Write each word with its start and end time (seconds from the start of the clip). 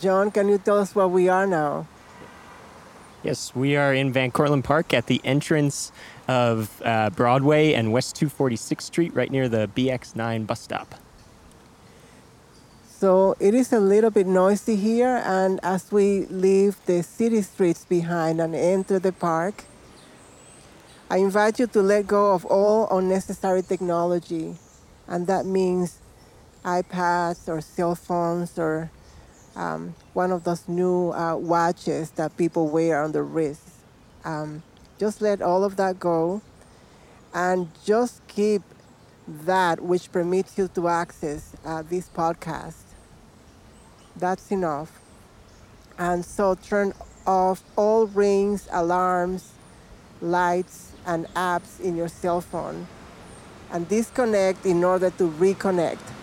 John, 0.00 0.30
can 0.30 0.48
you 0.48 0.58
tell 0.58 0.78
us 0.78 0.94
where 0.94 1.08
we 1.08 1.28
are 1.28 1.46
now? 1.46 1.86
Yes, 3.22 3.54
we 3.54 3.74
are 3.74 3.94
in 3.94 4.12
Van 4.12 4.30
Cortlandt 4.30 4.64
Park 4.64 4.92
at 4.92 5.06
the 5.06 5.20
entrance 5.24 5.92
of 6.28 6.80
uh, 6.84 7.10
Broadway 7.10 7.72
and 7.72 7.90
West 7.90 8.14
246th 8.16 8.82
Street, 8.82 9.14
right 9.14 9.30
near 9.30 9.48
the 9.48 9.68
BX9 9.74 10.46
bus 10.46 10.60
stop. 10.60 10.94
So 12.86 13.34
it 13.40 13.54
is 13.54 13.72
a 13.72 13.80
little 13.80 14.10
bit 14.10 14.26
noisy 14.26 14.76
here, 14.76 15.22
and 15.24 15.58
as 15.62 15.90
we 15.90 16.26
leave 16.26 16.76
the 16.84 17.02
city 17.02 17.42
streets 17.42 17.84
behind 17.84 18.40
and 18.40 18.54
enter 18.54 18.98
the 18.98 19.12
park, 19.12 19.64
I 21.10 21.16
invite 21.16 21.58
you 21.58 21.66
to 21.66 21.80
let 21.80 22.06
go 22.06 22.34
of 22.34 22.44
all 22.44 22.88
unnecessary 22.90 23.62
technology, 23.62 24.56
and 25.06 25.26
that 25.26 25.46
means 25.46 25.98
iPads 26.64 27.48
or 27.48 27.62
cell 27.62 27.94
phones 27.94 28.58
or 28.58 28.90
um, 29.56 29.94
one 30.12 30.32
of 30.32 30.44
those 30.44 30.68
new 30.68 31.10
uh, 31.12 31.36
watches 31.36 32.10
that 32.12 32.36
people 32.36 32.68
wear 32.68 33.02
on 33.02 33.12
their 33.12 33.24
wrists. 33.24 33.78
Um, 34.24 34.62
just 34.98 35.20
let 35.20 35.42
all 35.42 35.64
of 35.64 35.76
that 35.76 35.98
go 35.98 36.42
and 37.32 37.68
just 37.84 38.26
keep 38.28 38.62
that 39.26 39.80
which 39.80 40.10
permits 40.10 40.56
you 40.56 40.68
to 40.68 40.88
access 40.88 41.54
uh, 41.64 41.82
this 41.82 42.08
podcast. 42.08 42.82
That's 44.16 44.50
enough. 44.50 45.00
And 45.98 46.24
so 46.24 46.54
turn 46.54 46.94
off 47.26 47.62
all 47.76 48.06
rings, 48.06 48.68
alarms, 48.72 49.52
lights, 50.20 50.92
and 51.06 51.26
apps 51.34 51.80
in 51.80 51.96
your 51.96 52.08
cell 52.08 52.40
phone 52.40 52.86
and 53.70 53.88
disconnect 53.88 54.64
in 54.64 54.82
order 54.82 55.10
to 55.10 55.28
reconnect. 55.30 56.17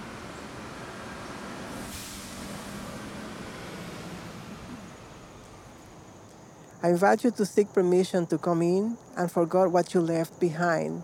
I 6.85 6.89
invite 6.89 7.23
you 7.23 7.31
to 7.31 7.47
seek 7.47 7.73
permission 7.73 8.27
to 8.27 8.37
come 8.37 8.61
in 8.61 8.95
and 9.17 9.31
forget 9.31 9.71
what 9.71 9.95
you 9.95 10.01
left 10.01 10.39
behind. 10.39 11.01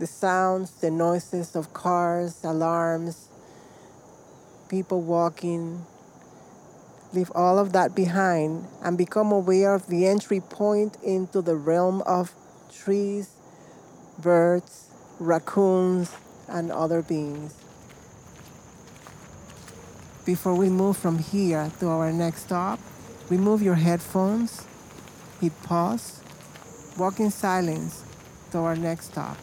The 0.00 0.08
sounds, 0.08 0.72
the 0.72 0.90
noises 0.90 1.54
of 1.54 1.72
cars, 1.72 2.42
alarms, 2.42 3.28
people 4.68 5.02
walking. 5.02 5.86
Leave 7.12 7.30
all 7.32 7.60
of 7.60 7.72
that 7.74 7.94
behind 7.94 8.66
and 8.82 8.98
become 8.98 9.30
aware 9.30 9.72
of 9.72 9.86
the 9.86 10.08
entry 10.08 10.40
point 10.40 10.96
into 11.04 11.40
the 11.40 11.54
realm 11.54 12.02
of 12.02 12.32
trees, 12.74 13.36
birds, 14.18 14.90
raccoons, 15.20 16.10
and 16.48 16.72
other 16.72 17.02
beings. 17.02 17.54
Before 20.26 20.56
we 20.56 20.68
move 20.68 20.96
from 20.96 21.20
here 21.20 21.70
to 21.78 21.86
our 21.86 22.10
next 22.12 22.46
stop, 22.46 22.80
Remove 23.30 23.62
your 23.62 23.74
headphones, 23.74 24.64
hit 25.38 25.52
pause, 25.62 26.22
walk 26.96 27.20
in 27.20 27.30
silence 27.30 28.02
to 28.52 28.58
our 28.58 28.74
next 28.74 29.12
stop. 29.12 29.36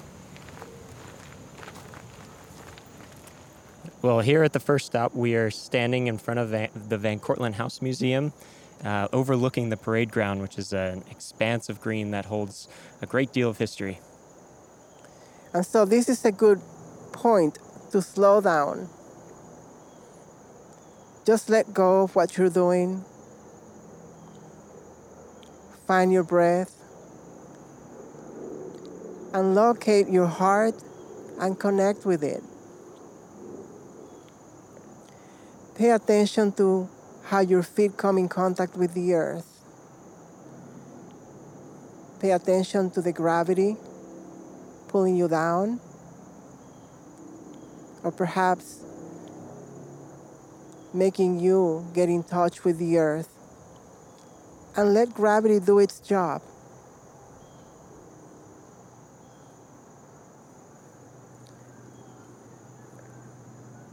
Well, 4.02 4.22
here 4.22 4.44
at 4.44 4.53
the 4.53 4.59
first 4.59 4.88
stop, 4.88 5.14
we 5.14 5.36
are 5.36 5.52
standing 5.52 6.08
in 6.08 6.17
front 6.17 6.39
of 6.39 6.50
the 6.50 6.97
Van 6.97 7.19
Cortlandt 7.19 7.53
House 7.53 7.81
Museum, 7.81 8.33
uh, 8.83 9.08
overlooking 9.14 9.69
the 9.69 9.77
parade 9.77 10.11
ground, 10.11 10.42
which 10.42 10.58
is 10.58 10.73
an 10.73 11.03
expanse 11.11 11.70
of 11.70 11.80
green 11.80 12.09
that 12.11 12.25
holds 12.25 12.67
a 13.03 13.05
great 13.05 13.33
deal 13.33 13.49
of 13.49 13.59
history. 13.59 13.99
And 15.53 15.64
so, 15.64 15.86
this 15.86 16.09
is 16.09 16.25
a 16.25 16.31
good 16.31 16.59
point 17.14 17.59
to 17.92 18.02
slow 18.02 18.42
down. 18.42 18.89
Just 21.25 21.49
let 21.49 21.73
go 21.73 22.03
of 22.03 22.16
what 22.16 22.38
you're 22.38 22.49
doing 22.49 23.05
Find 25.88 26.12
your 26.12 26.23
breath 26.23 26.72
and 29.34 29.54
locate 29.54 30.10
your 30.10 30.28
heart 30.28 30.76
and 31.40 31.60
connect 31.60 32.06
with 32.06 32.23
it. 32.23 32.42
Pay 35.76 35.92
attention 35.92 36.54
to 36.54 36.90
how 37.26 37.42
your 37.42 37.62
feet 37.62 37.98
come 37.98 38.18
in 38.18 38.30
contact 38.30 38.78
with 38.78 38.94
the 38.94 39.14
earth. 39.14 39.46
Pay 42.20 42.32
attention 42.32 42.90
to 42.92 43.02
the 43.02 43.12
gravity 43.12 43.78
pulling 44.88 45.17
you 45.17 45.28
down, 45.28 45.78
or 48.02 48.12
perhaps 48.12 48.80
making 50.94 51.38
you 51.38 51.86
get 51.94 52.08
in 52.08 52.23
touch 52.23 52.64
with 52.64 52.80
the 52.80 52.98
earth 52.98 53.35
and 54.77 54.93
let 54.93 55.13
gravity 55.13 55.59
do 55.59 55.80
its 55.80 55.99
job. 55.99 56.41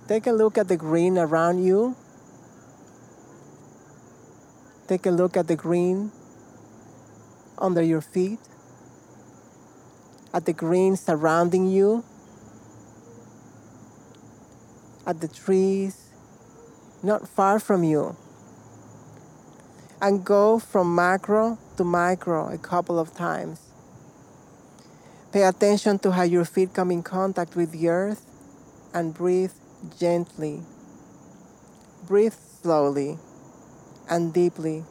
Take 0.09 0.27
a 0.27 0.33
look 0.33 0.59
at 0.59 0.69
the 0.69 0.77
green 0.77 1.17
around 1.17 1.65
you. 1.65 1.97
Take 4.89 5.07
a 5.07 5.11
look 5.11 5.37
at 5.37 5.47
the 5.47 5.57
green 5.57 6.11
under 7.57 7.83
your 7.83 8.01
feet, 8.01 8.41
at 10.35 10.45
the 10.45 10.53
green 10.53 10.97
surrounding 10.97 11.71
you, 11.71 12.05
at 15.07 15.21
the 15.21 15.29
trees 15.29 16.11
not 17.03 17.27
far 17.27 17.59
from 17.59 17.85
you 17.85 18.17
and 20.03 20.25
go 20.25 20.59
from 20.59 20.93
macro 20.97 21.57
to 21.77 21.85
micro 21.85 22.53
a 22.53 22.59
couple 22.59 22.99
of 22.99 23.15
times. 23.15 23.61
Pay 25.33 25.45
attention 25.45 26.01
to 26.01 26.11
how 26.11 26.25
your 26.25 26.45
feet 26.45 26.75
come 26.75 26.91
in 26.91 27.05
contact 27.05 27.55
with 27.55 27.71
the 27.71 27.89
earth 27.89 28.27
and 28.93 29.15
breathe 29.15 29.53
gently. 29.99 30.61
Breathe 32.07 32.35
slowly 32.35 33.17
and 34.11 34.35
deeply. 34.35 34.85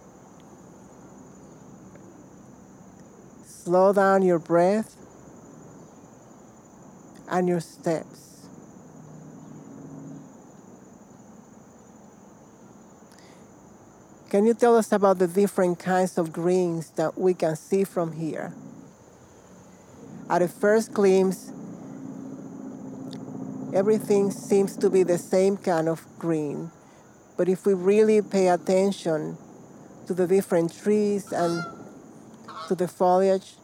Slow 3.46 3.92
down 3.92 4.24
your 4.24 4.40
breath 4.40 4.96
and 7.30 7.50
your 7.50 7.60
steps. 7.60 8.31
Can 14.32 14.46
you 14.46 14.54
tell 14.54 14.78
us 14.78 14.94
about 14.94 15.20
the 15.20 15.28
different 15.28 15.78
kinds 15.78 16.18
of 16.18 16.32
greens 16.32 16.92
that 16.92 17.20
we 17.20 17.34
can 17.34 17.58
see 17.58 17.84
from 17.84 18.14
here? 18.14 18.54
At 20.30 20.42
a 20.42 20.48
first 20.48 20.94
glimpse, 20.94 21.52
everything 23.74 24.32
seems 24.32 24.78
to 24.78 24.90
be 24.90 25.04
the 25.04 25.18
same 25.18 25.58
kind 25.58 25.90
of 25.90 26.08
green. 26.18 26.72
But 27.36 27.50
if 27.50 27.66
we 27.66 27.74
really 27.74 28.22
pay 28.22 28.48
attention 28.48 29.36
to 30.08 30.14
the 30.14 30.28
different 30.28 30.80
trees 30.82 31.34
and 31.34 31.66
to 32.70 32.76
the 32.76 32.88
foliage, 32.88 33.56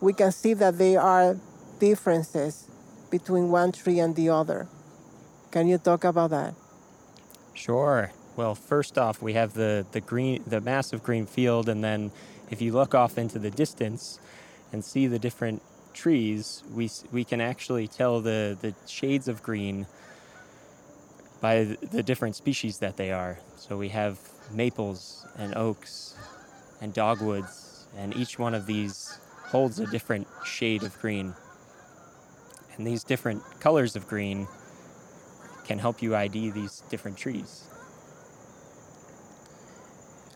we 0.00 0.12
can 0.12 0.30
see 0.30 0.54
that 0.54 0.78
there 0.78 1.00
are 1.00 1.36
differences 1.80 2.70
between 3.10 3.50
one 3.50 3.72
tree 3.72 3.98
and 3.98 4.14
the 4.14 4.28
other. 4.28 4.68
Can 5.50 5.66
you 5.66 5.78
talk 5.78 6.04
about 6.04 6.30
that? 6.30 6.54
Sure. 7.54 8.12
Well, 8.38 8.54
first 8.54 8.98
off, 8.98 9.20
we 9.20 9.32
have 9.32 9.54
the, 9.54 9.84
the 9.90 10.00
green, 10.00 10.44
the 10.46 10.60
massive 10.60 11.02
green 11.02 11.26
field, 11.26 11.68
and 11.68 11.82
then 11.82 12.12
if 12.52 12.62
you 12.62 12.72
look 12.72 12.94
off 12.94 13.18
into 13.18 13.40
the 13.40 13.50
distance 13.50 14.20
and 14.72 14.84
see 14.84 15.08
the 15.08 15.18
different 15.18 15.60
trees, 15.92 16.62
we 16.72 16.88
we 17.10 17.24
can 17.24 17.40
actually 17.40 17.88
tell 17.88 18.20
the 18.20 18.56
the 18.60 18.76
shades 18.86 19.26
of 19.26 19.42
green 19.42 19.88
by 21.40 21.64
the 21.64 22.04
different 22.04 22.36
species 22.36 22.78
that 22.78 22.96
they 22.96 23.10
are. 23.10 23.40
So 23.56 23.76
we 23.76 23.88
have 23.88 24.20
maples 24.52 25.26
and 25.36 25.56
oaks 25.56 26.14
and 26.80 26.94
dogwoods, 26.94 27.88
and 27.96 28.14
each 28.14 28.38
one 28.38 28.54
of 28.54 28.66
these 28.66 29.18
holds 29.46 29.80
a 29.80 29.86
different 29.86 30.28
shade 30.44 30.84
of 30.84 30.96
green. 31.00 31.34
And 32.76 32.86
these 32.86 33.02
different 33.02 33.42
colors 33.58 33.96
of 33.96 34.06
green 34.06 34.46
can 35.64 35.80
help 35.80 36.00
you 36.00 36.14
ID 36.14 36.50
these 36.50 36.84
different 36.88 37.18
trees. 37.18 37.64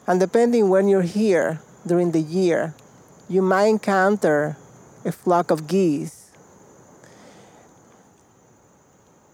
And 0.06 0.18
depending 0.18 0.68
when 0.68 0.88
you're 0.88 1.02
here 1.02 1.60
during 1.86 2.10
the 2.10 2.20
year, 2.20 2.74
you 3.28 3.40
might 3.40 3.66
encounter 3.66 4.56
a 5.04 5.12
flock 5.12 5.50
of 5.50 5.66
geese. 5.66 6.30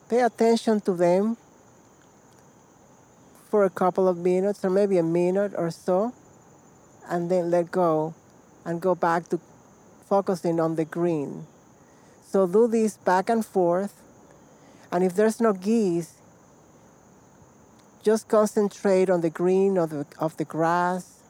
Pay 0.09 0.21
attention 0.21 0.81
to 0.83 0.93
them 0.93 1.37
for 3.51 3.65
a 3.65 3.71
couple 3.71 4.09
of 4.09 4.19
minutes 4.19 4.65
or 4.65 4.71
maybe 4.71 4.99
a 4.99 5.03
minute 5.03 5.53
or 5.57 5.71
so, 5.71 6.13
and 7.09 7.31
then 7.31 7.51
let 7.51 7.71
go 7.71 8.15
and 8.65 8.81
go 8.81 8.95
back 8.95 9.29
to 9.29 9.41
focusing 10.07 10.61
on 10.61 10.77
the 10.77 10.85
green. 10.85 11.47
So 12.23 12.47
do 12.47 12.69
this 12.69 12.99
back 12.99 13.31
and 13.31 13.45
forth, 13.45 14.03
and 14.93 15.03
if 15.03 15.15
there's 15.15 15.41
no 15.41 15.55
geese, 15.55 16.18
just 18.09 18.27
concentrate 18.27 19.11
on 19.11 19.21
the 19.21 19.29
green 19.29 19.77
of 19.77 19.91
the, 19.91 20.07
of 20.19 20.35
the 20.39 20.45
grass 20.47 21.21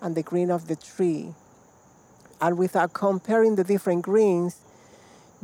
and 0.00 0.14
the 0.14 0.22
green 0.22 0.48
of 0.48 0.68
the 0.68 0.76
tree. 0.76 1.34
And 2.40 2.56
without 2.56 2.92
comparing 2.92 3.56
the 3.56 3.64
different 3.64 4.02
greens, 4.02 4.60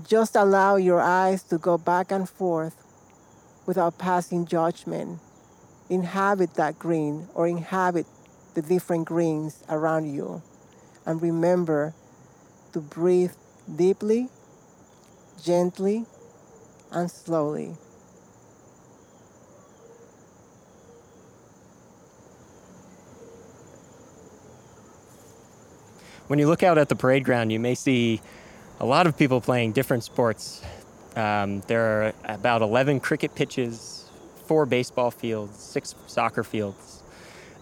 just 0.06 0.36
allow 0.36 0.76
your 0.76 1.00
eyes 1.00 1.42
to 1.50 1.58
go 1.58 1.76
back 1.76 2.12
and 2.12 2.28
forth 2.28 2.76
without 3.66 3.98
passing 3.98 4.46
judgment. 4.46 5.18
Inhabit 5.90 6.54
that 6.54 6.78
green 6.78 7.26
or 7.34 7.48
inhabit 7.48 8.06
the 8.54 8.62
different 8.62 9.06
greens 9.06 9.64
around 9.68 10.14
you. 10.14 10.40
And 11.04 11.20
remember 11.20 11.94
to 12.74 12.80
breathe 12.80 13.32
deeply, 13.74 14.28
gently, 15.42 16.06
and 16.92 17.10
slowly. 17.10 17.74
When 26.26 26.40
you 26.40 26.48
look 26.48 26.64
out 26.64 26.76
at 26.76 26.88
the 26.88 26.96
parade 26.96 27.24
ground, 27.24 27.52
you 27.52 27.60
may 27.60 27.76
see 27.76 28.20
a 28.80 28.86
lot 28.86 29.06
of 29.06 29.16
people 29.16 29.40
playing 29.40 29.72
different 29.72 30.02
sports. 30.02 30.60
Um, 31.14 31.60
there 31.68 32.02
are 32.02 32.12
about 32.24 32.62
11 32.62 32.98
cricket 32.98 33.36
pitches, 33.36 34.10
four 34.46 34.66
baseball 34.66 35.12
fields, 35.12 35.56
six 35.56 35.94
soccer 36.08 36.42
fields, 36.42 37.04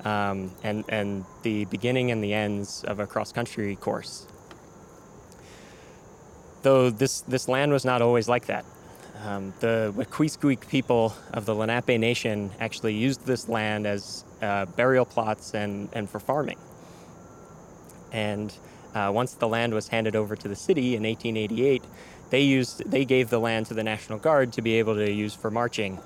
um, 0.06 0.50
and, 0.62 0.82
and 0.88 1.26
the 1.42 1.66
beginning 1.66 2.10
and 2.10 2.24
the 2.24 2.32
ends 2.32 2.84
of 2.84 3.00
a 3.00 3.06
cross 3.06 3.32
country 3.32 3.76
course. 3.76 4.26
Though 6.62 6.88
this, 6.88 7.20
this 7.20 7.48
land 7.48 7.70
was 7.70 7.84
not 7.84 8.00
always 8.00 8.30
like 8.30 8.46
that. 8.46 8.64
Um, 9.26 9.52
the 9.60 9.92
Wecqueesqueek 9.94 10.68
people 10.68 11.14
of 11.34 11.44
the 11.44 11.54
Lenape 11.54 12.00
Nation 12.00 12.50
actually 12.60 12.94
used 12.94 13.26
this 13.26 13.46
land 13.46 13.86
as 13.86 14.24
uh, 14.40 14.64
burial 14.64 15.04
plots 15.04 15.52
and, 15.52 15.90
and 15.92 16.08
for 16.08 16.18
farming. 16.18 16.56
And 18.14 18.54
uh, 18.94 19.10
once 19.12 19.34
the 19.34 19.48
land 19.48 19.74
was 19.74 19.88
handed 19.88 20.14
over 20.14 20.36
to 20.36 20.48
the 20.48 20.54
city 20.54 20.94
in 20.94 21.02
1888, 21.02 21.82
they 22.30 22.40
used 22.40 22.88
they 22.90 23.04
gave 23.04 23.28
the 23.28 23.40
land 23.40 23.66
to 23.66 23.74
the 23.74 23.82
National 23.82 24.18
Guard 24.18 24.52
to 24.54 24.62
be 24.62 24.78
able 24.78 24.94
to 24.94 25.10
use 25.10 25.34
for 25.34 25.50
marching. 25.50 25.98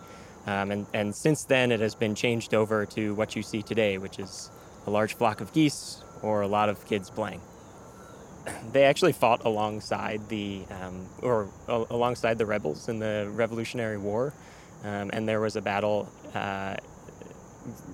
Um, 0.46 0.70
and, 0.70 0.86
and 0.94 1.14
since 1.14 1.44
then, 1.44 1.70
it 1.70 1.80
has 1.80 1.94
been 1.94 2.14
changed 2.14 2.54
over 2.54 2.86
to 2.86 3.14
what 3.14 3.36
you 3.36 3.42
see 3.42 3.62
today, 3.62 3.98
which 3.98 4.18
is 4.18 4.50
a 4.86 4.90
large 4.90 5.14
flock 5.14 5.42
of 5.42 5.52
geese 5.52 6.02
or 6.22 6.40
a 6.40 6.48
lot 6.48 6.70
of 6.70 6.84
kids 6.86 7.10
playing. 7.10 7.40
They 8.72 8.84
actually 8.84 9.12
fought 9.12 9.44
alongside 9.44 10.26
the 10.30 10.64
um, 10.70 11.06
or 11.20 11.48
uh, 11.68 11.84
alongside 11.90 12.38
the 12.38 12.46
rebels 12.46 12.88
in 12.88 12.98
the 12.98 13.28
Revolutionary 13.30 13.98
War, 13.98 14.32
um, 14.84 15.10
and 15.12 15.28
there 15.28 15.40
was 15.40 15.56
a 15.56 15.60
battle. 15.60 16.08
Uh, 16.34 16.76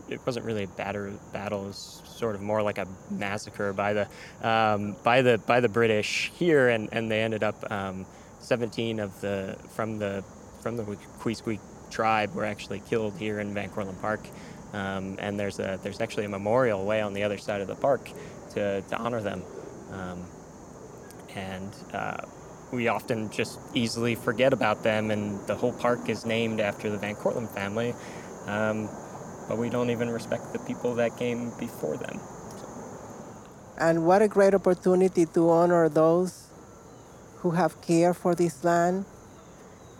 it 0.08 0.20
wasn't 0.26 0.44
really 0.46 0.64
a 0.64 0.68
batter, 0.68 1.12
battle; 1.32 1.64
it 1.64 1.68
was 1.68 2.02
sort 2.06 2.34
of 2.34 2.42
more 2.42 2.62
like 2.62 2.78
a 2.78 2.86
massacre 3.10 3.72
by 3.72 3.92
the 3.92 4.08
um, 4.42 4.96
by 5.02 5.22
the 5.22 5.38
by 5.38 5.60
the 5.60 5.68
British 5.68 6.30
here, 6.34 6.68
and, 6.68 6.88
and 6.92 7.10
they 7.10 7.22
ended 7.22 7.42
up 7.42 7.70
um, 7.70 8.06
17 8.40 9.00
of 9.00 9.20
the 9.20 9.56
from 9.74 9.98
the 9.98 10.24
from 10.60 10.76
the 10.76 10.84
Wecqueesqueek 10.84 11.60
tribe 11.90 12.34
were 12.34 12.44
actually 12.44 12.80
killed 12.80 13.16
here 13.18 13.40
in 13.40 13.54
Van 13.54 13.70
Cortlandt 13.70 14.00
Park, 14.00 14.26
um, 14.72 15.16
and 15.18 15.38
there's 15.38 15.58
a 15.58 15.78
there's 15.82 16.00
actually 16.00 16.24
a 16.24 16.28
memorial 16.28 16.84
way 16.84 17.00
on 17.00 17.14
the 17.14 17.22
other 17.22 17.38
side 17.38 17.60
of 17.60 17.68
the 17.68 17.76
park 17.76 18.10
to, 18.52 18.82
to 18.82 18.96
honor 18.96 19.20
them, 19.20 19.42
um, 19.92 20.24
and. 21.34 21.72
Uh, 21.92 22.16
we 22.72 22.88
often 22.88 23.30
just 23.30 23.60
easily 23.72 24.16
forget 24.16 24.52
about 24.52 24.82
them, 24.82 25.12
and 25.12 25.46
the 25.46 25.54
whole 25.54 25.72
park 25.72 26.08
is 26.08 26.26
named 26.26 26.60
after 26.60 26.90
the 26.90 26.98
Van 26.98 27.14
Cortlandt 27.14 27.54
family. 27.54 27.94
Um, 28.46 28.88
but 29.48 29.58
we 29.58 29.68
don't 29.68 29.90
even 29.90 30.10
respect 30.10 30.52
the 30.52 30.58
people 30.60 30.94
that 30.94 31.16
came 31.16 31.50
before 31.58 31.96
them. 31.96 32.20
And 33.78 34.06
what 34.06 34.22
a 34.22 34.28
great 34.28 34.54
opportunity 34.54 35.26
to 35.26 35.50
honor 35.50 35.88
those 35.88 36.48
who 37.38 37.52
have 37.52 37.80
cared 37.82 38.16
for 38.16 38.34
this 38.34 38.64
land 38.64 39.04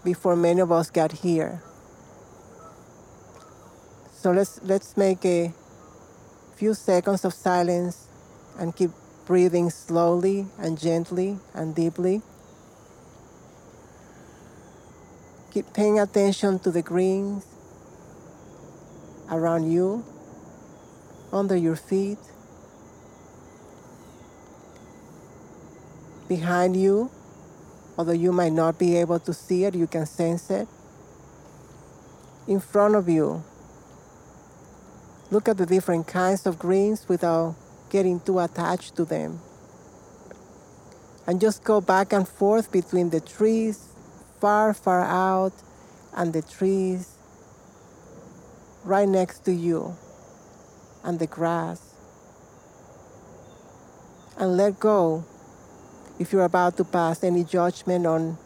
before 0.05 0.37
many 0.37 0.61
of 0.61 0.71
us 0.71 0.91
got 0.91 1.13
here. 1.13 1.63
So 4.13 4.31
let's 4.31 4.61
let's 4.63 4.97
make 4.97 5.25
a 5.25 5.53
few 6.57 6.73
seconds 6.73 7.25
of 7.25 7.35
silence 7.35 8.09
and 8.59 8.75
keep 8.75 8.91
breathing 9.27 9.71
slowly 9.71 10.47
and 10.59 10.79
gently 10.79 11.39
and 11.53 11.75
deeply. 11.75 12.23
Keep 15.53 15.75
paying 15.75 16.01
attention 16.01 16.59
to 16.61 16.71
the 16.71 16.83
greens 16.83 17.54
around 19.31 19.71
you, 19.71 20.05
under 21.33 21.57
your 21.57 21.77
feet, 21.77 22.19
behind 26.29 26.77
you, 26.77 27.11
although 27.99 28.13
you 28.13 28.33
might 28.33 28.53
not 28.53 28.79
be 28.79 28.97
able 28.97 29.19
to 29.19 29.33
see 29.33 29.65
it, 29.65 29.75
you 29.75 29.87
can 29.87 30.07
sense 30.07 30.51
it. 30.51 30.69
In 32.47 32.61
front 32.61 32.95
of 32.95 33.09
you, 33.09 33.43
look 35.31 35.49
at 35.49 35.57
the 35.57 35.67
different 35.67 36.07
kinds 36.07 36.47
of 36.47 36.59
greens 36.59 37.09
without 37.09 37.55
getting 37.91 38.21
too 38.21 38.39
attached 38.39 38.97
to 38.97 39.05
them. 39.05 39.41
And 41.27 41.41
just 41.41 41.65
go 41.65 41.81
back 41.81 42.13
and 42.13 42.29
forth 42.29 42.71
between 42.71 43.11
the 43.11 43.21
trees 43.21 43.89
far, 44.41 44.75
far 44.75 45.01
out 45.03 45.55
and 46.15 46.33
the 46.33 46.43
trees 46.43 47.14
right 48.85 49.09
next 49.09 49.45
to 49.47 49.53
you 49.53 49.97
and 51.03 51.19
the 51.19 51.27
grass. 51.27 51.95
And 54.37 54.57
let 54.57 54.79
go 54.79 55.25
if 56.19 56.33
you're 56.33 56.45
about 56.45 56.77
to 56.77 56.85
pass 56.85 57.25
any 57.25 57.45
judgment 57.45 58.07
on 58.07 58.39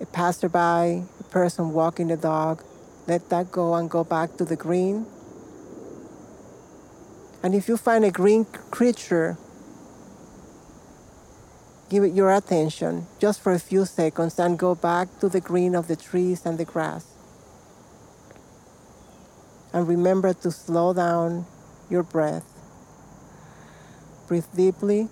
a 0.00 0.06
passerby, 0.06 0.58
a 0.58 1.24
person 1.30 1.72
walking 1.72 2.10
a 2.10 2.16
dog. 2.16 2.62
Let 3.06 3.28
that 3.30 3.50
go 3.50 3.74
and 3.74 3.88
go 3.90 4.04
back 4.04 4.36
to 4.36 4.44
the 4.44 4.56
green. 4.56 5.06
And 7.42 7.54
if 7.54 7.68
you 7.68 7.76
find 7.76 8.04
a 8.04 8.10
green 8.10 8.44
creature, 8.44 9.36
give 11.88 12.04
it 12.04 12.14
your 12.14 12.32
attention 12.32 13.06
just 13.18 13.40
for 13.40 13.52
a 13.52 13.58
few 13.58 13.84
seconds 13.84 14.38
and 14.38 14.58
go 14.58 14.74
back 14.74 15.08
to 15.20 15.28
the 15.28 15.40
green 15.40 15.74
of 15.74 15.88
the 15.88 15.96
trees 15.96 16.46
and 16.46 16.58
the 16.58 16.64
grass. 16.64 17.11
And 19.72 19.88
remember 19.88 20.34
to 20.34 20.50
slow 20.50 20.92
down 20.94 21.46
your 21.90 22.02
breath. 22.02 22.44
Breathe 24.28 24.46
deeply, 24.54 25.08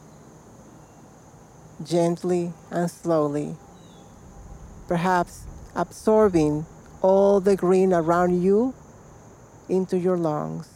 gently, 1.84 2.52
and 2.70 2.90
slowly. 2.90 3.56
Perhaps 4.88 5.44
absorbing 5.74 6.66
all 7.02 7.40
the 7.40 7.56
green 7.56 7.92
around 7.92 8.42
you 8.42 8.74
into 9.68 9.98
your 9.98 10.16
lungs. 10.16 10.69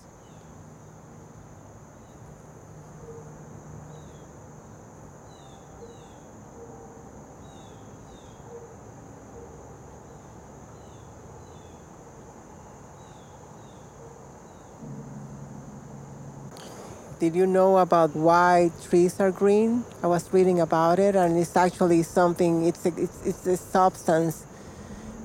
Did 17.21 17.35
you 17.35 17.47
know 17.47 17.79
about 17.79 18.15
why 18.17 18.71
trees 18.89 19.21
are 19.21 19.31
green? 19.31 19.85
I 20.03 20.09
was 20.09 20.33
reading 20.33 20.61
about 20.61 20.99
it, 20.99 21.15
and 21.15 21.39
it's 21.39 21.57
actually 21.57 22.03
something. 22.03 22.67
It's 22.67 22.85
a, 22.85 22.93
it's, 22.97 23.25
it's 23.25 23.47
a 23.47 23.57
substance 23.57 24.45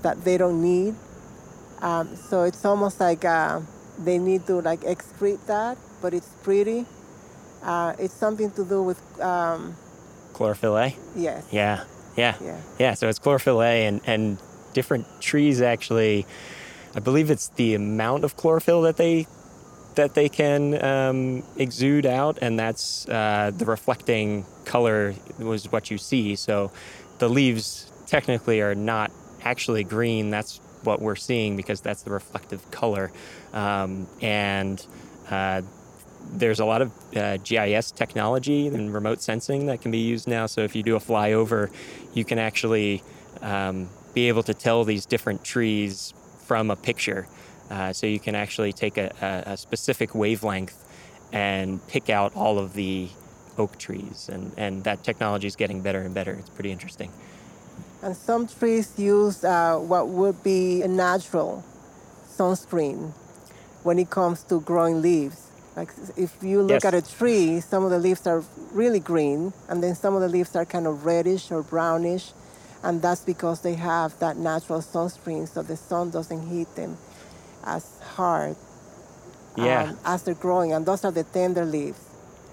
that 0.02 0.24
they 0.24 0.38
don't 0.38 0.62
need. 0.62 0.96
Um, 1.82 2.16
so 2.16 2.44
it's 2.44 2.64
almost 2.64 3.00
like 3.00 3.26
uh, 3.26 3.62
they 3.98 4.18
need 4.18 4.46
to 4.48 4.62
like 4.62 4.82
excrete 4.82 5.46
that, 5.48 5.78
but 6.02 6.14
it's 6.14 6.30
pretty. 6.44 6.86
Uh, 7.64 7.94
it's 7.98 8.14
something 8.14 8.52
to 8.52 8.64
do 8.64 8.84
with 8.84 9.00
um, 9.22 9.76
chlorophyll 10.34 10.78
A. 10.78 10.96
Yes. 11.16 11.46
Yeah. 11.52 11.84
Yeah. 12.16 12.36
Yeah. 12.42 12.62
Yeah. 12.78 12.94
So 12.94 13.10
it's 13.10 13.20
chlorophyll 13.20 13.62
A, 13.64 13.86
and 13.86 14.02
and 14.06 14.38
different 14.74 15.08
trees 15.22 15.62
actually. 15.62 16.26
I 16.96 17.00
believe 17.00 17.30
it's 17.30 17.50
the 17.50 17.76
amount 17.76 18.24
of 18.24 18.36
chlorophyll 18.36 18.82
that 18.84 18.98
they 18.98 19.28
that 20.00 20.14
they 20.14 20.30
can 20.30 20.82
um, 20.82 21.44
exude 21.58 22.06
out, 22.06 22.40
and 22.42 22.58
that's 22.58 23.08
uh, 23.10 23.52
the 23.54 23.66
reflecting 23.66 24.46
color 24.64 25.14
was 25.38 25.70
what 25.74 25.92
you 25.92 25.98
see. 25.98 26.38
So 26.38 26.72
the 27.18 27.28
leaves 27.28 27.92
technically 28.08 28.62
are 28.62 28.76
not 28.76 29.12
actually 29.44 29.84
green. 29.84 30.30
That's 30.30 30.62
what 30.84 31.02
we're 31.02 31.18
seeing 31.18 31.58
because 31.58 31.82
that's 31.82 32.04
the 32.04 32.12
reflective 32.12 32.72
color. 32.72 33.12
Um, 33.52 34.08
and 34.22 34.84
uh, 35.30 35.64
there's 36.32 36.62
a 36.62 36.66
lot 36.66 36.82
of 36.82 36.94
uh, 37.18 37.36
GIS 37.38 37.92
technology 37.92 38.68
and 38.68 38.94
remote 38.94 39.22
sensing 39.22 39.66
that 39.66 39.82
can 39.82 39.92
be 39.92 40.00
used 40.00 40.30
now. 40.30 40.46
So 40.46 40.62
if 40.62 40.78
you 40.78 40.84
do 40.84 40.96
a 40.96 41.02
flyover, 41.02 41.70
you 42.14 42.24
can 42.24 42.40
actually 42.40 43.04
um, 43.42 43.90
be 44.14 44.30
able 44.30 44.44
to 44.44 44.54
tell 44.54 44.86
these 44.86 45.06
different 45.06 45.44
trees 45.44 46.14
from 46.46 46.72
a 46.72 46.78
picture. 46.78 47.28
Uh, 47.70 47.94
so 47.94 48.08
you 48.08 48.20
can 48.20 48.36
actually 48.36 48.74
take 48.74 48.98
a, 48.98 49.44
a, 49.46 49.56
specific 49.56 50.16
wavelength 50.16 50.76
and 51.32 51.86
pick 51.88 52.10
out 52.10 52.36
all 52.36 52.58
of 52.58 52.74
the 52.74 53.08
oak 53.60 53.78
trees, 53.78 54.30
and, 54.32 54.52
and 54.58 54.84
that 54.86 55.04
technology 55.04 55.46
is 55.46 55.56
getting 55.56 55.82
better 55.82 56.00
and 56.02 56.14
better. 56.14 56.32
It's 56.34 56.50
pretty 56.50 56.72
interesting. 56.72 57.12
And 58.02 58.16
some 58.16 58.48
trees 58.48 58.98
use 58.98 59.44
uh, 59.44 59.78
what 59.78 60.08
would 60.08 60.42
be 60.42 60.82
a 60.82 60.88
natural 60.88 61.64
sunscreen 62.28 63.12
when 63.84 64.00
it 64.00 64.10
comes 64.10 64.44
to 64.44 64.62
growing 64.62 65.02
leaves. 65.02 65.48
Like 65.76 65.90
if 66.18 66.42
you 66.42 66.62
look 66.62 66.84
Yes. 66.84 66.86
at 66.86 66.94
a 66.96 67.02
tree, 67.02 67.60
some 67.60 67.84
of 67.84 67.92
the 67.92 68.00
leaves 68.00 68.26
are 68.26 68.44
really 68.72 69.00
green, 69.00 69.54
and 69.68 69.84
then 69.84 69.94
some 69.96 70.16
of 70.16 70.22
the 70.22 70.30
leaves 70.30 70.56
are 70.56 70.66
kind 70.66 70.88
of 70.88 71.06
reddish 71.06 71.52
or 71.52 71.62
brownish, 71.62 72.32
and 72.82 73.02
that's 73.02 73.22
because 73.22 73.62
they 73.62 73.76
have 73.76 74.18
that 74.20 74.38
natural 74.38 74.82
sunscreen, 74.82 75.48
so 75.48 75.62
the 75.62 75.78
sun 75.78 76.10
doesn't 76.10 76.48
hit 76.48 76.74
them 76.76 76.98
as 77.64 78.00
hard 78.16 78.56
Yeah, 79.58 79.84
um, 79.84 79.98
as 80.06 80.24
they're 80.24 80.36
growing. 80.36 80.74
And 80.74 80.86
those 80.86 81.06
are 81.06 81.12
the 81.12 81.24
tender 81.24 81.66
leaves 81.66 82.00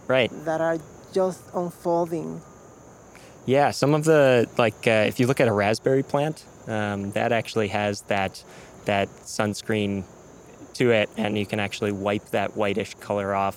right. 0.08 0.30
that 0.44 0.60
are 0.60 0.78
just 1.12 1.42
unfolding. 1.54 2.40
Yeah, 3.46 3.70
some 3.70 3.94
of 3.94 4.04
the 4.04 4.48
like 4.58 4.86
uh, 4.86 5.06
if 5.06 5.20
you 5.20 5.26
look 5.26 5.40
at 5.40 5.48
a 5.48 5.52
raspberry 5.52 6.02
plant, 6.02 6.44
um, 6.66 7.12
that 7.12 7.32
actually 7.32 7.68
has 7.68 8.02
that 8.02 8.42
that 8.86 9.08
sunscreen 9.24 10.04
to 10.74 10.90
it, 10.90 11.08
and 11.16 11.38
you 11.38 11.46
can 11.46 11.60
actually 11.60 11.92
wipe 11.92 12.26
that 12.30 12.56
whitish 12.56 12.94
color 12.96 13.34
off 13.34 13.56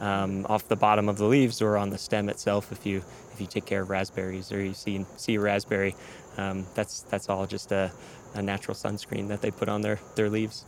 um, 0.00 0.46
off 0.48 0.68
the 0.68 0.76
bottom 0.76 1.08
of 1.08 1.18
the 1.18 1.24
leaves 1.24 1.62
or 1.62 1.76
on 1.76 1.90
the 1.90 1.98
stem 1.98 2.28
itself. 2.28 2.72
If 2.72 2.84
you 2.84 3.02
if 3.32 3.40
you 3.40 3.46
take 3.46 3.66
care 3.66 3.82
of 3.82 3.90
raspberries 3.90 4.50
or 4.52 4.60
you 4.60 4.74
see 4.74 5.06
see 5.16 5.36
a 5.36 5.40
raspberry, 5.40 5.94
um, 6.36 6.66
that's 6.74 7.02
that's 7.02 7.28
all 7.28 7.46
just 7.46 7.72
a, 7.72 7.92
a 8.38 8.42
natural 8.42 8.74
sunscreen 8.74 9.28
that 9.28 9.42
they 9.42 9.50
put 9.50 9.68
on 9.68 9.82
their 9.82 9.98
their 10.14 10.30
leaves. 10.30 10.64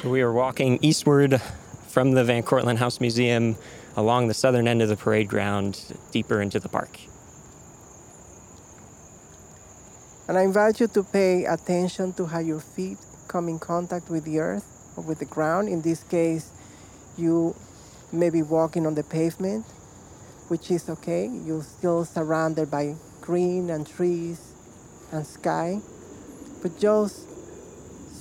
So 0.00 0.08
we 0.08 0.22
are 0.22 0.32
walking 0.32 0.78
eastward 0.80 1.42
from 1.88 2.12
the 2.12 2.24
Van 2.24 2.42
Cortlandt 2.42 2.78
House 2.78 3.00
Museum 3.00 3.56
along 3.96 4.28
the 4.28 4.34
southern 4.34 4.66
end 4.66 4.80
of 4.80 4.88
the 4.88 4.96
parade 4.96 5.28
ground, 5.28 5.92
deeper 6.10 6.40
into 6.40 6.58
the 6.58 6.68
park. 6.68 6.98
And 10.28 10.38
I 10.38 10.42
invite 10.42 10.80
you 10.80 10.86
to 10.86 11.02
pay 11.02 11.44
attention 11.44 12.12
to 12.14 12.24
how 12.24 12.38
your 12.38 12.60
feet 12.60 12.98
come 13.26 13.48
in 13.48 13.58
contact 13.58 14.08
with 14.08 14.24
the 14.24 14.38
earth 14.38 14.64
or 14.96 15.02
with 15.02 15.18
the 15.18 15.24
ground. 15.24 15.68
In 15.68 15.82
this 15.82 16.04
case, 16.04 16.50
you 17.18 17.54
may 18.12 18.30
be 18.30 18.40
walking 18.40 18.86
on 18.86 18.94
the 18.94 19.02
pavement, 19.02 19.66
which 20.50 20.68
is 20.68 20.90
okay. 20.90 21.30
You're 21.46 21.62
still 21.62 22.04
surrounded 22.04 22.72
by 22.72 22.96
green 23.20 23.70
and 23.70 23.86
trees 23.86 24.52
and 25.12 25.24
sky. 25.24 25.80
But 26.60 26.76
just 26.76 27.28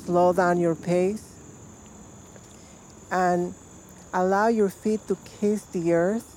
slow 0.05 0.31
down 0.31 0.59
your 0.59 0.75
pace 0.75 1.25
and 3.11 3.55
allow 4.13 4.47
your 4.47 4.69
feet 4.69 5.07
to 5.07 5.17
kiss 5.39 5.63
the 5.63 5.91
earth 5.93 6.35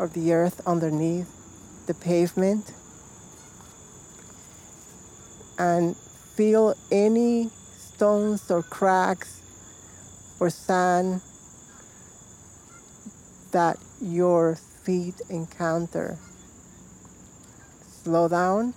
or 0.00 0.08
the 0.08 0.32
earth 0.32 0.60
underneath 0.66 1.30
the 1.86 1.94
pavement 1.94 2.72
and 5.60 5.96
feel 6.34 6.74
any 6.90 7.50
stones 7.76 8.50
or 8.50 8.64
cracks 8.64 9.40
or 10.40 10.50
sand 10.50 11.20
that 13.52 13.78
your 14.00 14.56
feet 14.56 15.20
encounter. 15.28 16.18
Slow 18.02 18.28
down 18.28 18.74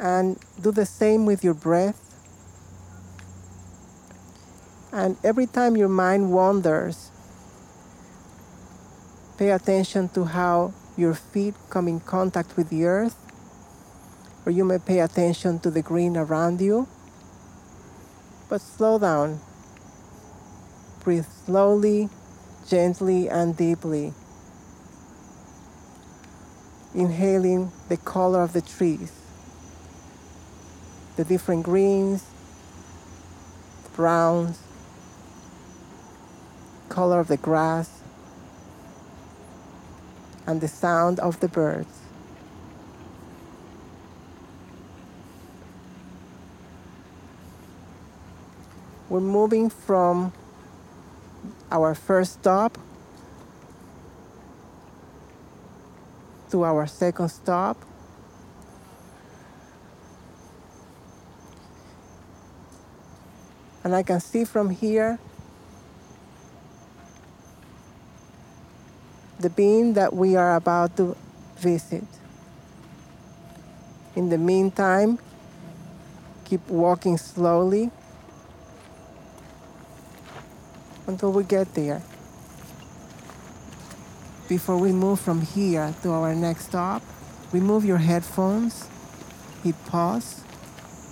and 0.00 0.38
do 0.60 0.72
the 0.72 0.86
same 0.86 1.26
with 1.26 1.44
your 1.44 1.54
breath. 1.54 2.00
And 4.92 5.16
every 5.24 5.46
time 5.46 5.76
your 5.76 5.88
mind 5.88 6.32
wanders, 6.32 7.10
pay 9.38 9.50
attention 9.50 10.08
to 10.10 10.24
how 10.24 10.72
your 10.96 11.14
feet 11.14 11.54
come 11.70 11.88
in 11.88 12.00
contact 12.00 12.56
with 12.56 12.70
the 12.70 12.84
earth 12.84 13.16
or 14.46 14.52
you 14.52 14.64
may 14.64 14.78
pay 14.78 15.00
attention 15.00 15.58
to 15.60 15.70
the 15.70 15.82
green 15.82 16.16
around 16.16 16.60
you. 16.60 16.86
But 18.48 18.60
slow 18.60 18.98
down. 18.98 19.40
Breathe 21.02 21.26
slowly, 21.44 22.08
gently, 22.66 23.28
and 23.28 23.56
deeply. 23.56 24.12
Inhaling 26.94 27.72
the 27.88 27.96
color 27.96 28.42
of 28.42 28.52
the 28.52 28.60
trees, 28.60 29.12
the 31.16 31.24
different 31.24 31.64
greens, 31.64 32.24
browns, 33.96 34.58
color 36.88 37.20
of 37.20 37.28
the 37.28 37.36
grass, 37.36 38.00
and 40.46 40.60
the 40.60 40.68
sound 40.68 41.18
of 41.20 41.40
the 41.40 41.48
birds. 41.48 42.00
We're 49.08 49.20
moving 49.20 49.70
from 49.70 50.32
our 51.74 51.92
first 51.92 52.34
stop 52.34 52.78
to 56.48 56.62
our 56.62 56.86
second 56.86 57.28
stop. 57.28 57.76
And 63.82 63.92
I 63.92 64.04
can 64.04 64.20
see 64.20 64.44
from 64.44 64.70
here 64.70 65.18
the 69.40 69.50
beam 69.50 69.94
that 69.94 70.14
we 70.14 70.36
are 70.36 70.54
about 70.54 70.96
to 70.98 71.16
visit. 71.56 72.04
In 74.14 74.28
the 74.28 74.38
meantime, 74.38 75.18
keep 76.44 76.66
walking 76.68 77.18
slowly 77.18 77.90
until 81.06 81.32
we 81.32 81.44
get 81.44 81.74
there. 81.74 82.02
Before 84.48 84.76
we 84.76 84.92
move 84.92 85.20
from 85.20 85.40
here 85.40 85.94
to 86.02 86.10
our 86.12 86.34
next 86.34 86.66
stop, 86.66 87.02
remove 87.52 87.84
your 87.84 87.98
headphones, 87.98 88.88
hit 89.62 89.74
pause, 89.86 90.42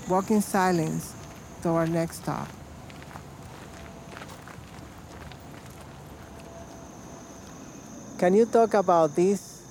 walk 0.09 0.31
in 0.31 0.43
silence 0.43 1.15
to 1.63 1.71
our 1.71 1.87
next 1.87 2.23
stop. 2.23 2.49
Can 8.19 8.35
you 8.35 8.47
talk 8.47 8.75
about 8.75 9.17
this 9.17 9.63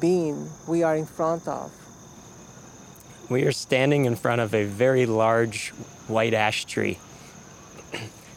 beam 0.00 0.48
we 0.68 0.82
are 0.82 0.94
in 0.94 1.06
front 1.06 1.48
of? 1.48 1.72
We 3.28 3.44
are 3.44 3.52
standing 3.52 4.04
in 4.04 4.14
front 4.16 4.40
of 4.40 4.54
a 4.54 4.64
very 4.64 5.06
large 5.06 5.70
white 6.06 6.34
ash 6.34 6.66
tree. 6.66 6.98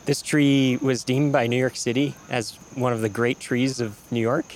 This 0.05 0.22
tree 0.22 0.77
was 0.81 1.03
deemed 1.03 1.31
by 1.31 1.48
New 1.48 1.57
York 1.57 1.77
City 1.77 2.15
as 2.29 2.55
one 2.75 2.91
of 2.91 3.01
the 3.01 3.10
great 3.10 3.39
trees 3.39 3.79
of 3.79 3.98
New 4.12 4.19
York. 4.19 4.55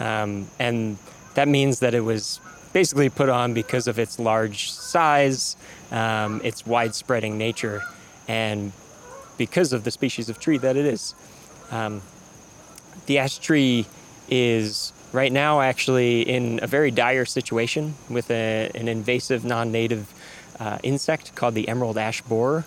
Um, 0.00 0.48
and 0.58 0.98
that 1.34 1.46
means 1.46 1.80
that 1.80 1.94
it 1.94 2.00
was 2.00 2.40
basically 2.72 3.08
put 3.08 3.28
on 3.28 3.54
because 3.54 3.86
of 3.86 3.98
its 3.98 4.18
large 4.18 4.70
size, 4.72 5.56
um, 5.92 6.40
its 6.42 6.66
widespreading 6.66 7.38
nature, 7.38 7.82
and 8.26 8.72
because 9.38 9.72
of 9.72 9.84
the 9.84 9.90
species 9.90 10.28
of 10.28 10.38
tree 10.40 10.58
that 10.58 10.76
it 10.76 10.84
is. 10.84 11.14
Um, 11.70 12.02
the 13.06 13.18
ash 13.18 13.38
tree 13.38 13.86
is 14.28 14.92
right 15.12 15.32
now 15.32 15.60
actually 15.60 16.22
in 16.22 16.60
a 16.62 16.66
very 16.66 16.90
dire 16.90 17.24
situation 17.24 17.94
with 18.08 18.30
a, 18.30 18.70
an 18.74 18.88
invasive 18.88 19.44
non-native 19.44 20.12
uh, 20.58 20.78
insect 20.82 21.34
called 21.34 21.54
the 21.54 21.68
emerald 21.68 21.96
ash 21.98 22.20
borer 22.22 22.64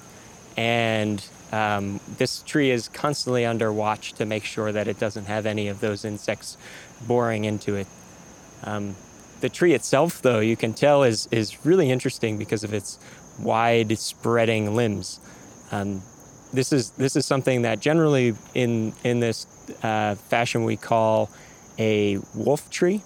and 0.57 1.25
um, 1.53 1.99
this 2.17 2.41
tree 2.41 2.71
is 2.71 2.89
constantly 2.89 3.45
under 3.45 3.71
watch 3.71 4.13
to 4.13 4.25
make 4.25 4.43
sure 4.43 4.71
that 4.71 4.87
it 4.87 4.99
doesn't 4.99 5.25
have 5.25 5.45
any 5.45 5.67
of 5.67 5.81
those 5.81 6.03
insects 6.03 6.57
boring 7.07 7.45
into 7.45 7.75
it. 7.75 7.87
Um, 8.63 8.95
the 9.41 9.49
tree 9.49 9.73
itself 9.73 10.21
though 10.21 10.39
you 10.39 10.57
can 10.57 10.73
tell 10.73 11.03
is, 11.03 11.27
is 11.31 11.63
really 11.63 11.91
interesting 11.91 12.39
because 12.39 12.63
of 12.63 12.73
its 12.73 12.97
wide 13.39 13.97
spreading 13.99 14.73
limbs. 14.73 15.19
Um, 15.71 16.01
this 16.51 16.73
is 16.73 16.91
this 16.91 17.15
is 17.15 17.25
something 17.25 17.63
that 17.63 17.79
generally 17.79 18.35
in 18.53 18.93
in 19.03 19.19
this 19.19 19.47
uh, 19.83 20.15
fashion 20.15 20.63
we 20.63 20.77
call 20.77 21.29
a 21.77 22.17
wolf 22.33 22.69
tree, 22.69 23.01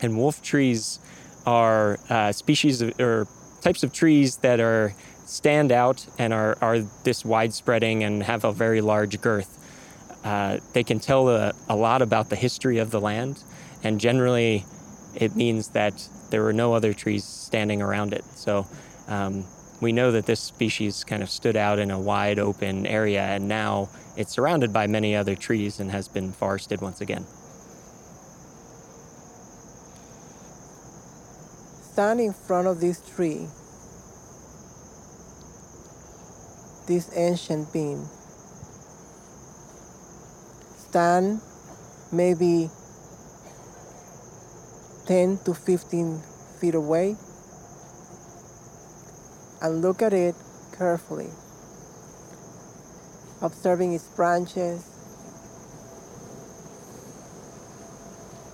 and 0.00 0.16
wolf 0.16 0.42
trees 0.42 1.00
are 1.46 1.98
uh, 2.08 2.32
species 2.32 2.82
of, 2.82 2.98
or 3.00 3.26
types 3.62 3.82
of 3.82 3.92
trees 3.92 4.36
that 4.38 4.60
are 4.60 4.94
stand 5.32 5.72
out 5.72 6.06
and 6.18 6.32
are, 6.32 6.56
are 6.60 6.80
this 7.04 7.24
widespreading 7.24 8.04
and 8.04 8.22
have 8.22 8.44
a 8.44 8.52
very 8.52 8.80
large 8.80 9.20
girth. 9.20 9.58
Uh, 10.24 10.58
they 10.72 10.84
can 10.84 11.00
tell 11.00 11.28
a, 11.28 11.52
a 11.68 11.74
lot 11.74 12.02
about 12.02 12.28
the 12.28 12.36
history 12.36 12.78
of 12.78 12.90
the 12.90 13.00
land 13.00 13.42
and 13.82 13.98
generally 13.98 14.64
it 15.14 15.36
means 15.36 15.68
that 15.68 16.08
there 16.30 16.42
were 16.42 16.52
no 16.52 16.74
other 16.74 16.92
trees 16.92 17.24
standing 17.24 17.82
around 17.82 18.12
it. 18.12 18.24
So 18.34 18.66
um, 19.08 19.44
we 19.80 19.92
know 19.92 20.12
that 20.12 20.26
this 20.26 20.40
species 20.40 21.04
kind 21.04 21.22
of 21.22 21.30
stood 21.30 21.56
out 21.56 21.78
in 21.78 21.90
a 21.90 22.00
wide 22.00 22.38
open 22.38 22.86
area, 22.86 23.22
and 23.22 23.48
now 23.48 23.90
it's 24.16 24.32
surrounded 24.32 24.72
by 24.72 24.86
many 24.86 25.14
other 25.14 25.34
trees 25.34 25.80
and 25.80 25.90
has 25.90 26.08
been 26.08 26.32
forested 26.32 26.80
once 26.80 27.00
again. 27.00 27.26
Stand 31.92 32.20
in 32.20 32.32
front 32.32 32.68
of 32.68 32.80
this 32.80 33.02
tree, 33.14 33.48
this 36.86 37.10
ancient 37.16 37.72
beam. 37.72 38.08
Stand 40.88 41.40
maybe 42.10 42.70
10 45.06 45.38
to 45.44 45.54
15 45.54 46.20
feet 46.60 46.74
away. 46.74 47.16
And 49.60 49.80
look 49.80 50.02
at 50.02 50.12
it 50.12 50.34
carefully, 50.76 51.30
observing 53.40 53.92
its 53.92 54.04
branches, 54.08 54.84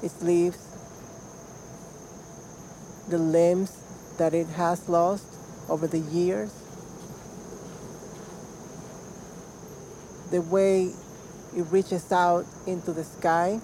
its 0.02 0.20
leaves, 0.23 0.58
the 3.08 3.16
limbs 3.16 3.73
that 4.18 4.35
it 4.35 4.49
has 4.49 4.87
lost 4.88 5.25
over 5.70 5.87
the 5.87 5.99
years, 5.99 6.52
the 10.30 10.42
way 10.42 10.92
it 11.56 11.62
reaches 11.70 12.12
out 12.12 12.47
into 12.66 12.92
the 12.92 13.04
sky. 13.04 13.61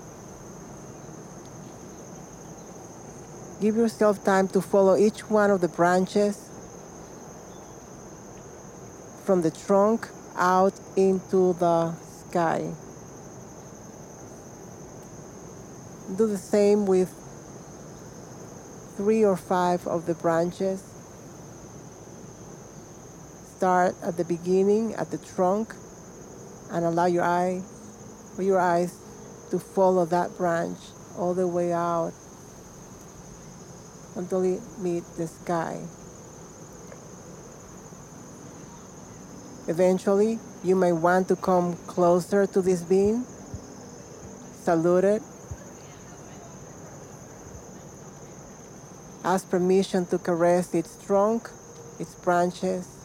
Give 3.61 3.77
yourself 3.77 4.25
time 4.25 4.49
to 4.49 4.61
follow 4.61 4.97
each 4.97 5.31
one 5.31 5.51
of 5.51 5.61
the 5.61 5.69
branches 5.69 6.51
from 9.25 9.43
the 9.43 9.51
trunk 9.51 10.09
out 10.37 10.75
into 10.97 11.55
the 11.55 11.95
sky. 11.95 12.75
Do 16.17 16.27
the 16.27 16.37
same 16.39 16.85
with 16.85 17.09
three 18.97 19.25
or 19.25 19.37
five 19.37 19.87
of 19.87 20.07
the 20.07 20.15
branches. 20.15 20.83
Start 23.57 23.95
at 24.03 24.17
the 24.17 24.25
beginning, 24.25 24.95
at 24.95 25.11
the 25.11 25.19
trunk, 25.19 25.75
and 26.75 26.85
allow 26.85 27.07
your 27.07 27.23
eye 27.23 27.63
or 28.37 28.43
your 28.43 28.59
eyes 28.59 28.99
to 29.51 29.61
follow 29.61 30.05
that 30.05 30.37
branch 30.37 30.79
all 31.17 31.33
the 31.33 31.47
way 31.47 31.73
out 31.73 32.13
until 34.17 34.43
it 34.43 34.61
meets 34.79 35.09
the 35.17 35.29
sky. 35.29 35.81
Eventually, 39.69 40.41
you 40.65 40.75
may 40.75 40.91
want 40.91 41.29
to 41.29 41.37
come 41.37 41.77
closer 41.87 42.45
to 42.45 42.61
this 42.61 42.83
being, 42.83 43.25
salute 44.63 45.05
it, 45.05 45.23
ask 49.23 49.49
permission 49.49 50.05
to 50.07 50.19
caress 50.19 50.75
its 50.75 50.99
trunk, 51.07 51.49
its 52.01 52.15
branches, 52.17 53.04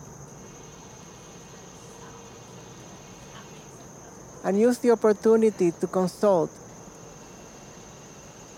and 4.43 4.59
use 4.59 4.77
the 4.79 4.91
opportunity 4.91 5.71
to 5.71 5.87
consult 5.87 6.51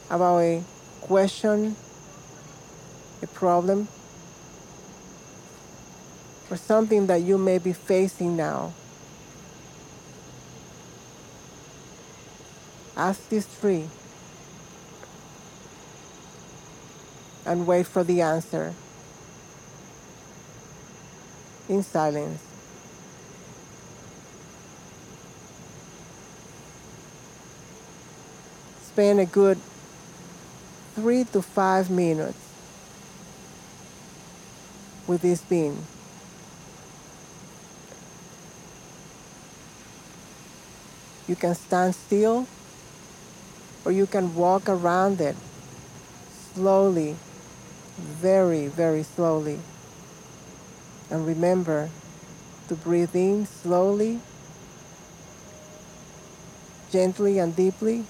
about 0.09 0.39
a 0.39 0.63
question 1.01 1.75
a 3.21 3.27
problem 3.27 3.87
or 6.49 6.57
something 6.57 7.07
that 7.07 7.21
you 7.21 7.37
may 7.37 7.57
be 7.57 7.71
facing 7.71 8.35
now. 8.35 8.73
Ask 12.97 13.29
this 13.29 13.47
tree 13.59 13.87
and 17.45 17.65
wait 17.65 17.87
for 17.87 18.03
the 18.03 18.21
answer 18.21 18.73
in 21.69 21.83
silence. 21.83 22.50
Spend 28.93 29.19
a 29.19 29.25
good 29.25 29.57
three 30.95 31.23
to 31.23 31.41
five 31.41 31.89
minutes 31.89 32.37
with 35.07 35.21
this 35.21 35.41
being. 35.41 35.77
You 41.27 41.35
can 41.35 41.55
stand 41.55 41.95
still 41.95 42.47
or 43.85 43.91
you 43.91 44.05
can 44.05 44.35
walk 44.35 44.67
around 44.67 45.21
it 45.21 45.35
slowly, 46.53 47.15
very, 47.97 48.67
very 48.67 49.03
slowly. 49.03 49.59
And 51.09 51.25
remember 51.25 51.89
to 52.67 52.75
breathe 52.75 53.15
in 53.15 53.45
slowly, 53.45 54.19
gently 56.91 57.39
and 57.39 57.55
deeply, 57.55 58.05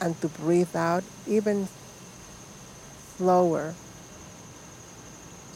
and 0.00 0.20
to 0.20 0.28
breathe 0.28 0.74
out 0.76 1.04
even 1.26 1.68
slower 3.16 3.74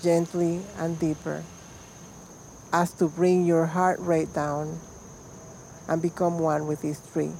gently 0.02 0.61
and 0.78 0.98
deeper 0.98 1.44
as 2.72 2.92
to 2.94 3.07
bring 3.07 3.44
your 3.44 3.66
heart 3.66 4.00
rate 4.00 4.33
down 4.35 4.78
and 5.88 6.02
become 6.02 6.38
one 6.38 6.66
with 6.66 6.83
this 6.83 7.00
tree. 7.12 7.33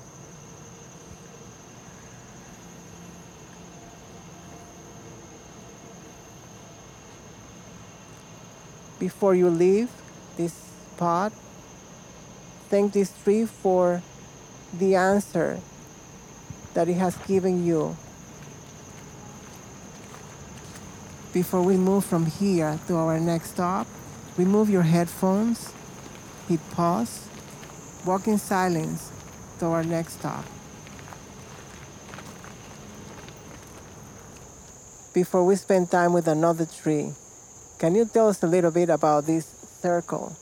Before 8.99 9.35
you 9.35 9.51
leave 9.51 9.91
this 10.37 10.53
spot, 10.53 11.33
thank 12.69 12.93
this 12.93 13.11
tree 13.25 13.47
for 13.47 14.03
the 14.73 14.95
answer 14.95 15.59
that 16.75 16.89
it 16.89 16.95
has 16.95 17.17
given 17.27 17.65
you 17.65 17.97
Before 21.33 21.63
we 21.63 21.79
move 21.79 22.05
from 22.05 22.27
here 22.27 22.79
to 22.89 22.97
our 22.97 23.19
next 23.19 23.53
stop, 23.53 23.87
remove 24.37 24.69
your 24.69 24.83
headphones, 24.83 25.73
hit 26.47 26.61
pause, 26.73 27.27
walk 28.05 28.29
in 28.29 28.37
silence 28.37 29.11
to 29.59 29.65
our 29.65 29.83
next 29.83 30.21
stop. 30.21 30.45
Before 35.15 35.47
we 35.47 35.57
spend 35.57 35.91
time 35.91 36.13
with 36.13 36.29
another 36.29 36.67
tree, 36.67 37.15
can 37.79 37.95
you 37.95 38.05
tell 38.05 38.29
us 38.29 38.43
a 38.43 38.47
little 38.47 38.71
bit 38.71 38.91
about 38.91 39.25
this 39.25 39.47
circle? 39.81 40.37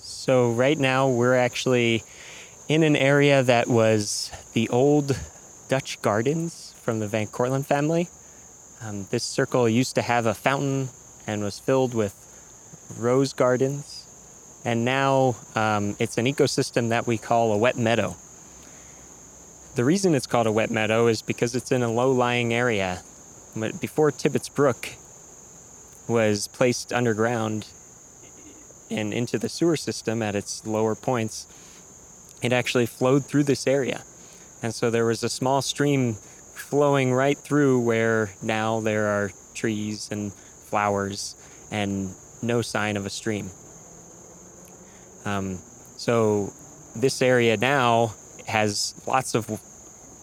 So, 0.00 0.52
right 0.52 0.78
now 0.78 1.08
we're 1.08 1.36
actually 1.36 2.04
in 2.68 2.82
an 2.82 2.96
area 2.96 3.42
that 3.42 3.68
was 3.68 4.30
the 4.58 4.68
old 4.70 5.16
Dutch 5.68 6.02
gardens 6.02 6.74
from 6.82 6.98
the 6.98 7.06
Van 7.06 7.28
Cortlandt 7.28 7.64
family. 7.66 8.08
Um, 8.82 9.06
this 9.12 9.22
circle 9.22 9.68
used 9.68 9.94
to 9.94 10.02
have 10.02 10.26
a 10.26 10.34
fountain 10.34 10.88
and 11.28 11.44
was 11.44 11.60
filled 11.60 11.94
with 11.94 12.12
rose 12.98 13.32
gardens, 13.32 14.04
and 14.64 14.84
now 14.84 15.36
um, 15.54 15.94
it's 16.00 16.18
an 16.18 16.24
ecosystem 16.24 16.88
that 16.88 17.06
we 17.06 17.18
call 17.18 17.52
a 17.52 17.56
wet 17.56 17.78
meadow. 17.78 18.16
The 19.76 19.84
reason 19.84 20.16
it's 20.16 20.26
called 20.26 20.48
a 20.48 20.52
wet 20.52 20.72
meadow 20.72 21.06
is 21.06 21.22
because 21.22 21.54
it's 21.54 21.70
in 21.70 21.84
a 21.84 21.92
low 21.92 22.10
lying 22.10 22.52
area. 22.52 23.04
Before 23.80 24.10
Tibbetts 24.10 24.48
Brook 24.48 24.88
was 26.08 26.48
placed 26.48 26.92
underground 26.92 27.68
and 28.90 29.14
into 29.14 29.38
the 29.38 29.48
sewer 29.48 29.76
system 29.76 30.20
at 30.20 30.34
its 30.34 30.66
lower 30.66 30.96
points, 30.96 31.46
it 32.42 32.52
actually 32.52 32.86
flowed 32.86 33.24
through 33.24 33.44
this 33.44 33.64
area. 33.64 34.02
And 34.62 34.74
so 34.74 34.90
there 34.90 35.04
was 35.04 35.22
a 35.22 35.28
small 35.28 35.62
stream 35.62 36.14
flowing 36.54 37.12
right 37.12 37.38
through 37.38 37.80
where 37.80 38.30
now 38.42 38.80
there 38.80 39.06
are 39.06 39.30
trees 39.54 40.08
and 40.10 40.32
flowers 40.32 41.36
and 41.70 42.14
no 42.42 42.62
sign 42.62 42.96
of 42.96 43.06
a 43.06 43.10
stream. 43.10 43.50
Um, 45.24 45.58
so 45.96 46.52
this 46.96 47.22
area 47.22 47.56
now 47.56 48.14
has 48.46 48.94
lots 49.06 49.34
of 49.34 49.60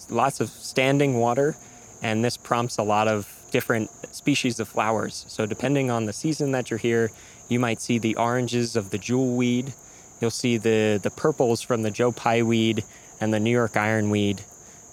lots 0.09 0.39
of 0.39 0.49
standing 0.49 1.19
water, 1.19 1.55
and 2.01 2.23
this 2.23 2.37
prompts 2.37 2.77
a 2.77 2.83
lot 2.83 3.07
of 3.07 3.29
different 3.51 3.89
species 4.13 4.59
of 4.59 4.67
flowers. 4.67 5.25
So 5.27 5.45
depending 5.45 5.89
on 5.91 6.05
the 6.05 6.13
season 6.13 6.51
that 6.51 6.69
you're 6.69 6.79
here, 6.79 7.11
you 7.49 7.59
might 7.59 7.81
see 7.81 7.99
the 7.99 8.15
oranges 8.15 8.75
of 8.75 8.89
the 8.89 8.97
jewelweed. 8.97 9.73
You'll 10.21 10.31
see 10.31 10.57
the 10.57 10.99
the 11.01 11.11
purples 11.11 11.61
from 11.61 11.83
the 11.83 11.91
Joe 11.91 12.11
Pye 12.11 12.43
weed 12.43 12.83
and 13.19 13.33
the 13.33 13.39
New 13.39 13.51
York 13.51 13.77
ironweed 13.77 14.41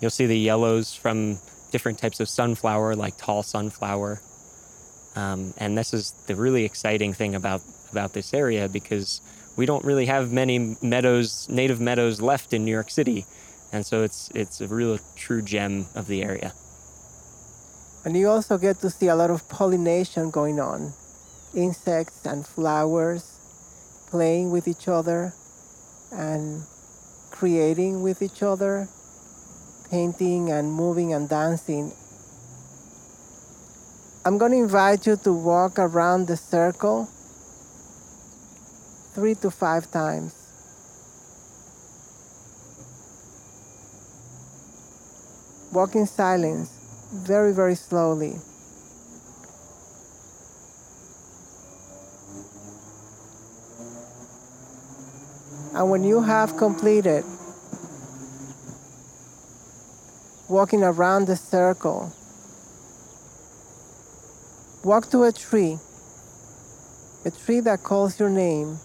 You'll 0.03 0.11
see 0.11 0.27
the 0.27 0.37
yellows 0.37 0.93
from 0.93 1.39
different 1.71 2.01
types 2.01 2.19
of 2.19 2.29
sunflower, 2.29 2.97
like 2.97 3.17
tall 3.17 3.45
sunflower. 3.45 4.21
Um, 5.15 5.55
and 5.59 5.79
this 5.79 5.95
is 5.95 6.11
the 6.27 6.35
really 6.35 6.65
exciting 6.65 7.13
thing 7.13 7.37
about, 7.37 7.63
about 7.93 8.13
this 8.13 8.35
area 8.35 8.69
because 8.69 9.21
we 9.57 9.65
don't 9.65 9.85
really 9.85 10.07
have 10.07 10.33
many 10.33 10.77
meadows, 10.83 11.49
native 11.49 11.81
meadows 11.81 12.21
left 12.21 12.53
in 12.53 12.65
New 12.65 12.73
York 12.73 12.91
City. 12.91 13.27
And 13.73 13.87
so 13.87 14.03
it's, 14.03 14.29
it's 14.35 14.61
a 14.61 14.67
real 14.67 14.99
true 15.15 15.41
gem 15.41 15.87
of 15.95 16.09
the 16.09 16.25
area. 16.25 16.53
And 18.05 18.17
you 18.17 18.29
also 18.29 18.59
get 18.59 18.81
to 18.81 18.91
see 18.91 19.07
a 19.07 19.15
lot 19.15 19.31
of 19.31 19.49
pollination 19.49 20.33
going 20.33 20.59
on 20.59 20.95
insects 21.55 22.27
and 22.27 22.45
flowers 22.45 23.39
playing 24.11 24.51
with 24.51 24.67
each 24.67 24.89
other 24.89 25.33
and 26.11 26.65
creating 27.43 28.03
with 28.03 28.23
each 28.23 28.41
other, 28.41 28.89
painting 29.91 30.53
and 30.53 30.71
moving 30.71 31.13
and 31.13 31.29
dancing. 31.29 31.91
I'm 34.25 34.39
going 34.39 34.53
to 34.53 34.59
invite 34.59 35.09
you 35.09 35.17
to 35.25 35.33
walk 35.33 35.77
around 35.77 36.29
the 36.29 36.37
circle 36.37 37.09
three 39.17 39.35
to 39.43 39.51
five 39.51 39.91
times. 39.91 40.37
Walk 45.73 45.97
in 45.97 46.07
silence, 46.07 46.71
very, 47.27 47.53
very 47.53 47.75
slowly. 47.75 48.37
And 55.75 55.91
when 55.91 56.05
you 56.05 56.23
have 56.23 56.57
completed 56.57 57.25
walking 60.49 60.83
around 60.83 61.27
the 61.27 61.37
circle, 61.37 62.13
walk 64.85 65.11
to 65.11 65.23
a 65.23 65.33
tree, 65.33 65.79
a 67.25 67.31
tree 67.31 67.61
that 67.61 67.83
calls 67.83 68.19
your 68.19 68.31
name. 68.31 68.79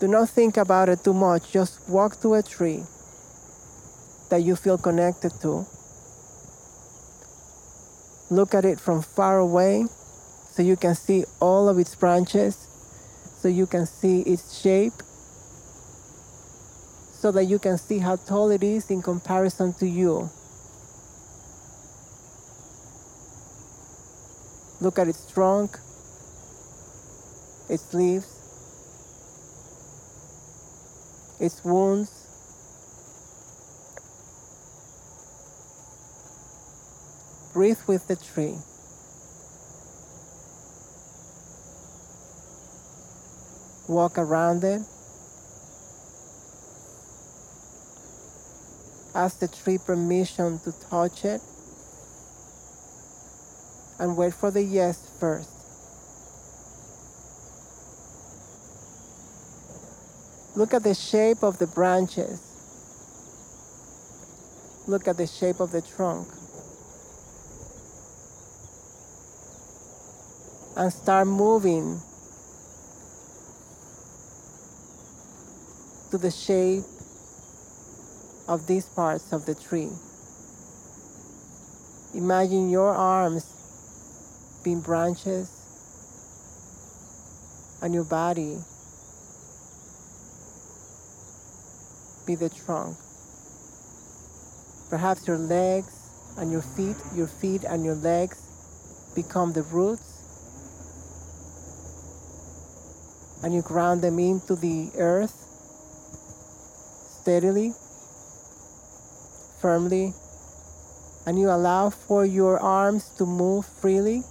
Do 0.00 0.08
not 0.08 0.28
think 0.30 0.56
about 0.56 0.88
it 0.88 1.04
too 1.04 1.14
much, 1.14 1.52
just 1.52 1.88
walk 1.88 2.20
to 2.22 2.34
a 2.34 2.42
tree 2.42 2.82
that 4.30 4.42
you 4.42 4.56
feel 4.56 4.78
connected 4.78 5.32
to. 5.42 5.66
Look 8.30 8.54
at 8.54 8.64
it 8.64 8.78
from 8.78 9.02
far 9.02 9.38
away 9.38 9.86
so 10.52 10.62
you 10.62 10.76
can 10.76 10.94
see 10.94 11.24
all 11.40 11.68
of 11.68 11.78
its 11.78 11.94
branches, 11.94 12.56
so 13.40 13.48
you 13.48 13.66
can 13.66 13.86
see 13.86 14.20
its 14.22 14.60
shape 14.60 14.92
so 17.20 17.30
that 17.30 17.44
you 17.44 17.58
can 17.58 17.76
see 17.76 17.98
how 17.98 18.16
tall 18.16 18.50
it 18.50 18.62
is 18.62 18.90
in 18.90 19.02
comparison 19.02 19.74
to 19.74 19.86
you. 19.86 20.30
Look 24.82 24.98
at 24.98 25.08
its 25.08 25.30
trunk, 25.30 25.78
its 27.68 27.92
leaves, 27.92 28.26
its 31.38 31.62
wounds. 31.62 32.10
Breathe 37.52 37.78
with 37.86 38.06
the 38.06 38.16
tree. 38.16 38.56
Walk 43.86 44.16
around 44.16 44.64
it. 44.64 44.80
Ask 49.14 49.40
the 49.40 49.48
tree 49.48 49.76
permission 49.76 50.58
to 50.60 50.72
touch 50.88 51.26
it 51.26 51.42
and 54.00 54.16
wait 54.16 54.32
for 54.32 54.50
the 54.50 54.62
yes 54.62 55.10
first. 55.20 55.50
Look 60.56 60.72
at 60.72 60.82
the 60.82 60.94
shape 60.94 61.42
of 61.42 61.58
the 61.58 61.66
branches. 61.66 62.40
Look 64.88 65.06
at 65.06 65.18
the 65.18 65.26
shape 65.26 65.60
of 65.60 65.70
the 65.70 65.82
trunk. 65.82 66.26
And 70.76 70.90
start 70.90 71.28
moving 71.28 72.00
to 76.10 76.16
the 76.16 76.30
shape 76.30 76.84
of 78.48 78.66
these 78.66 78.86
parts 78.86 79.30
of 79.32 79.44
the 79.44 79.54
tree. 79.54 79.90
Imagine 82.14 82.70
your 82.70 82.94
arms 82.94 83.59
being 84.62 84.80
branches 84.80 85.48
and 87.82 87.94
your 87.94 88.04
body 88.04 88.58
be 92.26 92.34
the 92.34 92.48
trunk. 92.48 92.96
Perhaps 94.90 95.26
your 95.26 95.38
legs 95.38 95.92
and 96.36 96.52
your 96.52 96.62
feet, 96.62 96.96
your 97.14 97.26
feet 97.26 97.64
and 97.64 97.84
your 97.84 97.94
legs 97.94 98.38
become 99.14 99.52
the 99.52 99.62
roots 99.62 100.20
and 103.42 103.54
you 103.54 103.62
ground 103.62 104.02
them 104.02 104.18
into 104.18 104.54
the 104.54 104.90
earth 104.98 105.34
steadily 107.20 107.72
firmly 109.60 110.12
and 111.26 111.38
you 111.38 111.48
allow 111.50 111.90
for 111.90 112.24
your 112.24 112.58
arms 112.60 113.10
to 113.18 113.26
move 113.26 113.66
freely 113.66 114.22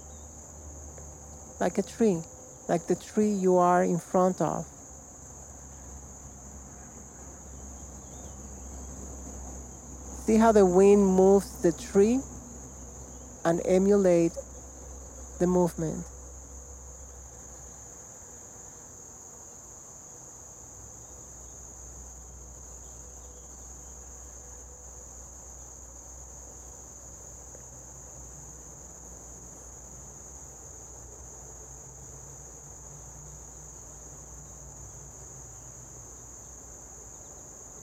like 1.60 1.78
a 1.78 1.82
tree, 1.82 2.22
like 2.68 2.86
the 2.86 2.96
tree 2.96 3.30
you 3.30 3.58
are 3.58 3.84
in 3.84 3.98
front 3.98 4.40
of. 4.40 4.64
See 10.26 10.36
how 10.36 10.52
the 10.52 10.64
wind 10.64 11.06
moves 11.06 11.62
the 11.62 11.72
tree 11.72 12.20
and 13.44 13.60
emulate 13.66 14.32
the 15.38 15.46
movement. 15.46 16.04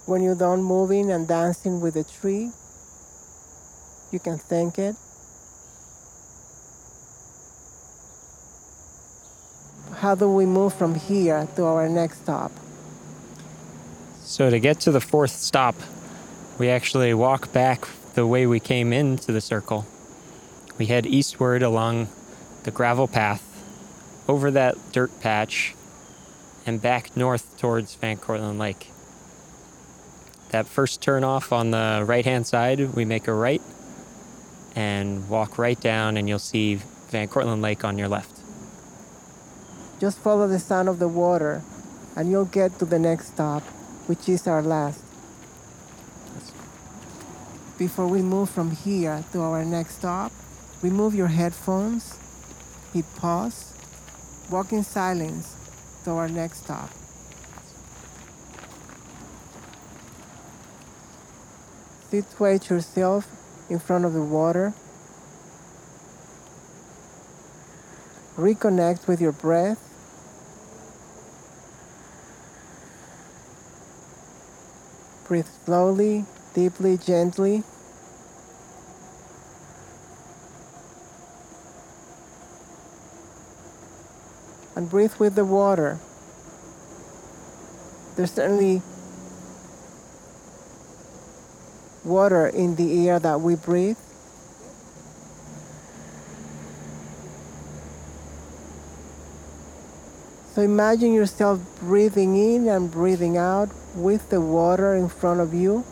When 0.08 0.24
you're 0.24 0.36
done 0.36 0.64
moving 0.64 1.12
and 1.12 1.28
dancing 1.28 1.82
with 1.82 1.96
the 1.96 2.06
tree, 2.06 2.52
you 4.10 4.20
can 4.20 4.38
thank 4.38 4.80
it. 4.80 4.96
How 9.98 10.16
do 10.16 10.32
we 10.32 10.46
move 10.46 10.74
from 10.74 10.96
here 10.96 11.46
to 11.58 11.66
our 11.66 11.90
next 11.90 12.22
stop? 12.24 12.54
So, 14.22 14.50
to 14.50 14.60
get 14.60 14.80
to 14.82 14.92
the 14.92 15.02
fourth 15.02 15.32
stop, 15.32 15.76
we 16.58 16.70
actually 16.70 17.14
walk 17.14 17.52
back 17.52 17.86
the 18.14 18.26
way 18.26 18.48
we 18.48 18.62
came 18.62 18.94
into 18.94 19.34
the 19.34 19.42
circle. 19.42 19.86
We 20.78 20.86
head 20.86 21.06
eastward 21.06 21.64
along 21.64 22.08
the 22.64 22.72
gravel 22.72 23.10
path, 23.10 23.44
over 24.30 24.52
that 24.52 24.78
dirt 24.94 25.20
patch, 25.20 25.76
and 26.66 26.82
back 26.82 27.18
north 27.18 27.58
towards 27.58 27.96
Van 27.96 28.16
Cortlandt 28.16 28.58
Lake. 28.58 28.92
That 30.50 30.66
first 30.66 31.02
turn 31.02 31.24
off 31.24 31.52
on 31.52 31.72
the 31.72 32.04
right 32.06 32.26
hand 32.26 32.48
side, 32.48 32.96
we 32.96 33.04
make 33.06 33.28
a 33.28 33.34
right 33.34 33.62
and 34.76 35.28
walk 35.28 35.58
right 35.58 35.80
down, 35.80 36.18
and 36.18 36.30
you'll 36.30 36.40
see 36.40 36.76
Van 37.10 37.28
Cortlandt 37.28 37.62
Lake 37.62 37.84
on 37.84 37.98
your 37.98 38.08
left. 38.08 38.40
Just 40.00 40.20
follow 40.20 40.48
the 40.48 40.60
sound 40.60 40.88
of 40.88 41.00
the 41.00 41.08
water, 41.08 41.64
and 42.16 42.30
you'll 42.30 42.46
get 42.46 42.78
to 42.80 42.86
the 42.86 43.00
next 43.00 43.28
stop, 43.34 43.64
which 44.06 44.30
is 44.30 44.48
our 44.48 44.62
last. 44.62 45.02
Before 47.78 48.08
we 48.08 48.22
move 48.22 48.50
from 48.50 48.72
here 48.72 49.24
to 49.34 49.42
our 49.42 49.66
next 49.66 49.98
stop, 49.98 50.32
remove 50.82 51.14
your 51.14 51.28
headphones, 51.28 52.18
hit 52.94 53.06
pause, 53.16 53.74
walk 54.50 54.72
in 54.72 54.84
silence 54.84 55.56
to 56.04 56.12
our 56.12 56.28
next 56.28 56.64
stop. 56.64 56.90
situate 62.10 62.70
yourself 62.70 63.28
in 63.70 63.80
front 63.80 64.06
of 64.06 64.14
the 64.14 64.22
water. 64.22 64.74
Reconnect 68.38 69.08
with 69.08 69.20
your 69.20 69.32
breath. 69.32 69.84
Breathe 75.28 75.48
slowly, 75.66 76.26
deeply, 76.54 76.98
gently. 76.98 77.64
And 84.76 84.90
breathe 84.90 85.16
with 85.16 85.36
the 85.36 85.44
water. 85.44 86.00
There's 88.16 88.32
certainly 88.32 88.82
water 92.08 92.48
in 92.48 92.76
the 92.76 93.08
air 93.08 93.20
that 93.20 93.42
we 93.42 93.56
breathe. 93.56 93.98
So 100.56 100.64
imagine 100.64 101.14
yourself 101.14 101.60
breathing 101.80 102.36
in 102.36 102.68
and 102.68 102.90
breathing 102.90 103.38
out 103.38 103.70
with 103.94 104.30
the 104.30 104.42
water 104.42 104.96
in 104.96 105.08
front 105.08 105.40
of 105.40 105.54
you. 105.54 105.86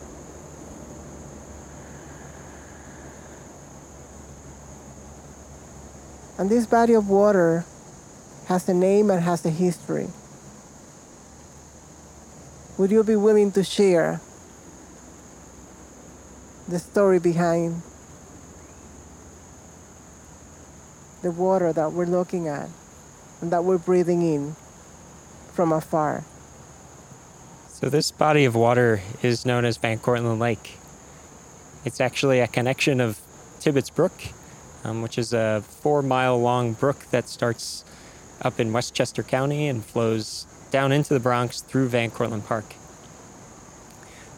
And 6.38 6.50
this 6.50 6.66
body 6.66 6.94
of 6.94 7.08
water 7.08 7.64
has 8.46 8.68
a 8.68 8.74
name 8.74 9.10
and 9.10 9.22
has 9.22 9.46
a 9.46 9.50
history. 9.50 10.08
Would 12.76 12.90
you 12.90 13.04
be 13.04 13.16
willing 13.16 13.52
to 13.52 13.62
share 13.62 14.20
the 16.68 16.78
story 16.78 17.18
behind 17.18 17.82
the 21.22 21.30
water 21.30 21.72
that 21.72 21.92
we're 21.92 22.06
looking 22.06 22.48
at 22.48 22.68
and 23.40 23.50
that 23.52 23.64
we're 23.64 23.78
breathing 23.78 24.22
in 24.22 24.56
from 25.52 25.72
afar? 25.72 26.24
So, 27.68 27.90
this 27.90 28.10
body 28.10 28.44
of 28.46 28.54
water 28.54 29.02
is 29.22 29.44
known 29.44 29.64
as 29.64 29.76
Van 29.76 29.98
Cortlandt 29.98 30.38
Lake. 30.38 30.78
It's 31.84 32.00
actually 32.00 32.40
a 32.40 32.48
connection 32.48 33.00
of 33.00 33.20
Tibbetts 33.60 33.90
Brook, 33.90 34.12
um, 34.82 35.02
which 35.02 35.18
is 35.18 35.32
a 35.32 35.62
four 35.82 36.02
mile 36.02 36.40
long 36.40 36.72
brook 36.72 37.06
that 37.10 37.28
starts 37.28 37.84
up 38.40 38.58
in 38.58 38.72
Westchester 38.72 39.22
County 39.22 39.68
and 39.68 39.84
flows 39.84 40.46
down 40.70 40.90
into 40.90 41.14
the 41.14 41.20
Bronx 41.20 41.60
through 41.60 41.88
Van 41.88 42.10
Cortlandt 42.10 42.46
Park. 42.46 42.64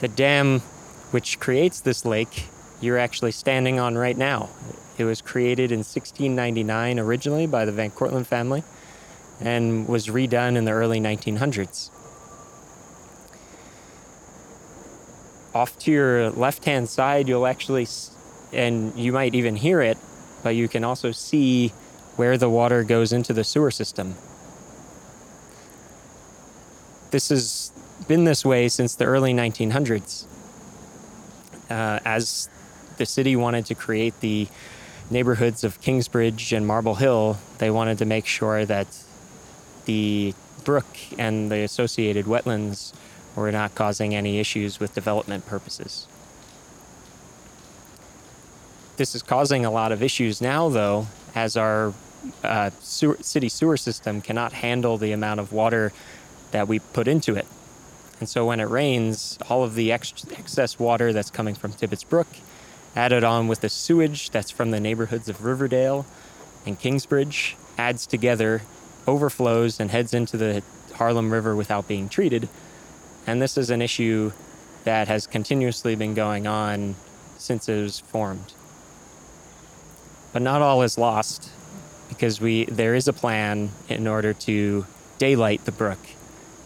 The 0.00 0.08
dam 0.08 0.62
which 1.10 1.40
creates 1.40 1.80
this 1.80 2.04
lake 2.04 2.44
you're 2.80 2.98
actually 2.98 3.32
standing 3.32 3.80
on 3.80 3.96
right 3.96 4.16
now. 4.16 4.48
It 4.98 5.04
was 5.04 5.20
created 5.20 5.72
in 5.72 5.78
1699 5.78 6.98
originally 6.98 7.46
by 7.46 7.64
the 7.64 7.72
Van 7.72 7.90
Cortlandt 7.90 8.26
family 8.26 8.62
and 9.40 9.88
was 9.88 10.08
redone 10.08 10.56
in 10.56 10.64
the 10.64 10.72
early 10.72 11.00
1900s. 11.00 11.90
Off 15.54 15.78
to 15.80 15.90
your 15.90 16.30
left 16.30 16.64
hand 16.64 16.88
side, 16.88 17.28
you'll 17.28 17.46
actually, 17.46 17.86
and 18.52 18.96
you 18.96 19.12
might 19.12 19.34
even 19.34 19.56
hear 19.56 19.80
it, 19.80 19.98
but 20.42 20.50
you 20.50 20.68
can 20.68 20.84
also 20.84 21.10
see 21.10 21.68
where 22.16 22.36
the 22.36 22.50
water 22.50 22.84
goes 22.84 23.12
into 23.12 23.32
the 23.32 23.44
sewer 23.44 23.70
system. 23.70 24.14
This 27.10 27.30
has 27.30 27.72
been 28.06 28.24
this 28.24 28.44
way 28.44 28.68
since 28.68 28.94
the 28.94 29.04
early 29.04 29.32
1900s. 29.32 30.26
Uh, 31.70 32.00
as 32.04 32.48
the 32.96 33.06
city 33.06 33.36
wanted 33.36 33.66
to 33.66 33.74
create 33.74 34.18
the 34.20 34.48
neighborhoods 35.10 35.64
of 35.64 35.80
Kingsbridge 35.80 36.52
and 36.52 36.66
Marble 36.66 36.96
Hill, 36.96 37.38
they 37.58 37.70
wanted 37.70 37.98
to 37.98 38.04
make 38.04 38.26
sure 38.26 38.64
that 38.64 38.86
the 39.84 40.34
brook 40.64 40.86
and 41.18 41.50
the 41.50 41.60
associated 41.60 42.26
wetlands 42.26 42.92
were 43.34 43.52
not 43.52 43.74
causing 43.74 44.14
any 44.14 44.38
issues 44.38 44.80
with 44.80 44.94
development 44.94 45.46
purposes. 45.46 46.06
This 48.96 49.14
is 49.14 49.22
causing 49.22 49.64
a 49.64 49.70
lot 49.70 49.92
of 49.92 50.02
issues 50.02 50.40
now, 50.40 50.68
though, 50.68 51.06
as 51.34 51.56
our 51.56 51.94
uh, 52.42 52.70
sewer, 52.80 53.16
city 53.20 53.48
sewer 53.48 53.76
system 53.76 54.20
cannot 54.20 54.52
handle 54.52 54.98
the 54.98 55.12
amount 55.12 55.40
of 55.40 55.52
water 55.52 55.92
that 56.50 56.66
we 56.66 56.80
put 56.80 57.06
into 57.06 57.36
it. 57.36 57.46
And 58.20 58.28
so 58.28 58.46
when 58.46 58.60
it 58.60 58.68
rains, 58.68 59.38
all 59.48 59.62
of 59.62 59.74
the 59.74 59.92
ex- 59.92 60.26
excess 60.36 60.78
water 60.78 61.12
that's 61.12 61.30
coming 61.30 61.54
from 61.54 61.72
Tibbetts 61.72 62.04
Brook, 62.04 62.26
added 62.96 63.22
on 63.22 63.48
with 63.48 63.60
the 63.60 63.68
sewage 63.68 64.30
that's 64.30 64.50
from 64.50 64.70
the 64.70 64.80
neighborhoods 64.80 65.28
of 65.28 65.44
Riverdale 65.44 66.04
and 66.66 66.78
Kingsbridge, 66.78 67.56
adds 67.76 68.06
together, 68.06 68.62
overflows, 69.06 69.78
and 69.78 69.90
heads 69.90 70.12
into 70.12 70.36
the 70.36 70.62
Harlem 70.94 71.32
River 71.32 71.54
without 71.54 71.86
being 71.86 72.08
treated. 72.08 72.48
And 73.26 73.40
this 73.40 73.56
is 73.56 73.70
an 73.70 73.80
issue 73.82 74.32
that 74.84 75.06
has 75.06 75.26
continuously 75.26 75.94
been 75.94 76.14
going 76.14 76.46
on 76.46 76.96
since 77.36 77.68
it 77.68 77.82
was 77.82 78.00
formed. 78.00 78.52
But 80.32 80.42
not 80.42 80.60
all 80.60 80.82
is 80.82 80.98
lost 80.98 81.50
because 82.08 82.40
we 82.40 82.64
there 82.64 82.94
is 82.94 83.06
a 83.06 83.12
plan 83.12 83.70
in 83.88 84.06
order 84.06 84.32
to 84.32 84.86
daylight 85.18 85.64
the 85.64 85.72
brook. 85.72 85.98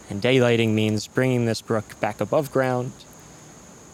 And 0.09 0.21
daylighting 0.21 0.69
means 0.69 1.07
bringing 1.07 1.45
this 1.45 1.61
brook 1.61 1.99
back 1.99 2.21
above 2.21 2.51
ground 2.51 2.91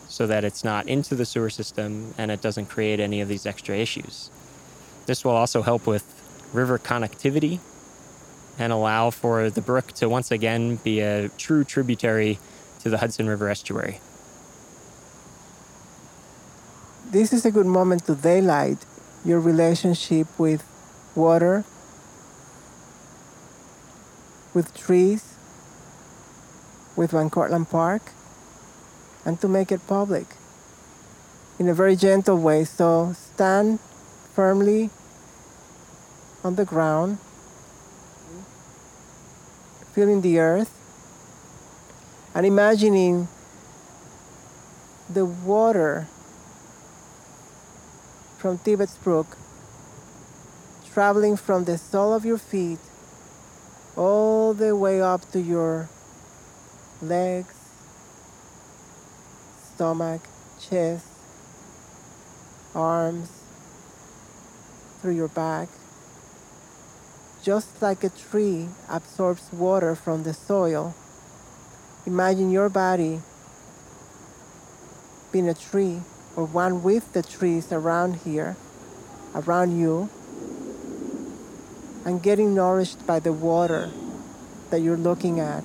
so 0.07 0.25
that 0.27 0.43
it's 0.43 0.63
not 0.63 0.87
into 0.87 1.15
the 1.15 1.25
sewer 1.25 1.49
system 1.49 2.13
and 2.17 2.31
it 2.31 2.41
doesn't 2.41 2.65
create 2.65 2.99
any 2.99 3.21
of 3.21 3.27
these 3.27 3.45
extra 3.45 3.77
issues. 3.77 4.31
This 5.05 5.23
will 5.23 5.31
also 5.31 5.61
help 5.61 5.87
with 5.87 6.03
river 6.51 6.79
connectivity 6.79 7.59
and 8.57 8.73
allow 8.73 9.09
for 9.09 9.49
the 9.49 9.61
brook 9.61 9.93
to 9.93 10.09
once 10.09 10.31
again 10.31 10.75
be 10.77 10.99
a 10.99 11.29
true 11.29 11.63
tributary 11.63 12.39
to 12.79 12.89
the 12.89 12.97
Hudson 12.97 13.27
River 13.27 13.49
estuary. 13.49 13.99
This 17.09 17.31
is 17.33 17.45
a 17.45 17.51
good 17.51 17.65
moment 17.65 18.05
to 18.05 18.15
daylight 18.15 18.85
your 19.25 19.39
relationship 19.39 20.27
with 20.37 20.63
water, 21.15 21.65
with 24.53 24.75
trees, 24.77 25.35
with 26.99 27.11
Van 27.11 27.29
Cortlandt 27.29 27.69
Park, 27.69 28.11
and 29.23 29.39
to 29.39 29.47
make 29.47 29.71
it 29.71 29.79
public 29.87 30.35
in 31.57 31.69
a 31.69 31.73
very 31.73 31.95
gentle 31.95 32.37
way. 32.37 32.65
So 32.65 33.13
stand 33.13 33.79
firmly 34.35 34.89
on 36.43 36.55
the 36.55 36.65
ground, 36.65 37.19
feeling 39.93 40.19
the 40.19 40.39
earth, 40.39 40.73
and 42.35 42.45
imagining 42.45 43.29
the 45.09 45.23
water 45.23 46.09
from 48.37 48.57
Tibbetts 48.57 48.97
Brook 48.97 49.37
traveling 50.93 51.37
from 51.37 51.63
the 51.63 51.77
sole 51.77 52.13
of 52.13 52.25
your 52.25 52.37
feet 52.37 52.79
all 53.95 54.53
the 54.53 54.75
way 54.75 55.01
up 55.01 55.31
to 55.31 55.39
your 55.39 55.87
legs, 57.01 57.55
stomach, 59.73 60.21
chest, 60.59 61.07
arms, 62.75 63.29
through 65.01 65.15
your 65.15 65.29
back. 65.29 65.69
Just 67.41 67.81
like 67.81 68.03
a 68.03 68.09
tree 68.09 68.67
absorbs 68.89 69.51
water 69.53 69.95
from 69.95 70.23
the 70.23 70.33
soil, 70.33 70.93
imagine 72.05 72.51
your 72.51 72.67
body 72.67 73.21
being 75.31 75.47
a 75.47 75.53
tree 75.53 76.01
or 76.35 76.45
one 76.45 76.83
with 76.83 77.13
the 77.13 77.23
trees 77.23 77.71
around 77.71 78.17
here, 78.17 78.57
around 79.33 79.77
you, 79.79 80.09
and 82.05 82.21
getting 82.21 82.53
nourished 82.53 83.05
by 83.07 83.19
the 83.19 83.31
water 83.31 83.89
that 84.69 84.81
you're 84.81 84.97
looking 84.97 85.39
at, 85.39 85.63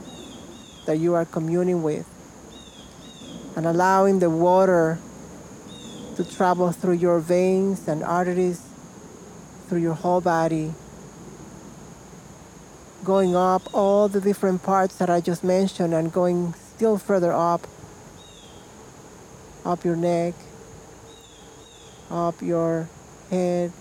that 0.86 0.98
you 0.98 1.14
are 1.14 1.24
communing 1.24 1.82
with, 1.82 2.06
and 3.56 3.66
allowing 3.66 4.18
the 4.18 4.30
water 4.30 4.98
to 6.16 6.24
travel 6.24 6.70
through 6.72 6.94
your 6.94 7.20
veins 7.20 7.88
and 7.88 8.02
arteries, 8.02 8.62
through 9.68 9.80
your 9.80 9.94
whole 9.94 10.20
body, 10.20 10.72
going 13.02 13.36
up 13.36 13.62
all 13.74 14.08
the 14.08 14.20
different 14.20 14.62
parts 14.62 14.96
that 14.96 15.10
I 15.10 15.20
just 15.20 15.44
mentioned 15.44 15.92
and 15.92 16.12
going 16.12 16.54
still 16.74 16.98
further 16.98 17.32
up, 17.32 17.66
up 19.64 19.84
your 19.84 19.96
neck, 19.96 20.34
up 22.10 22.40
your 22.40 22.88
head, 23.30 23.72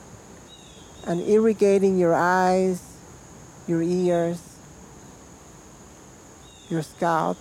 and 1.05 1.21
irrigating 1.21 1.97
your 1.97 2.13
eyes, 2.13 2.81
your 3.67 3.81
ears, 3.81 4.52
your 6.69 6.81
scalp, 6.81 7.37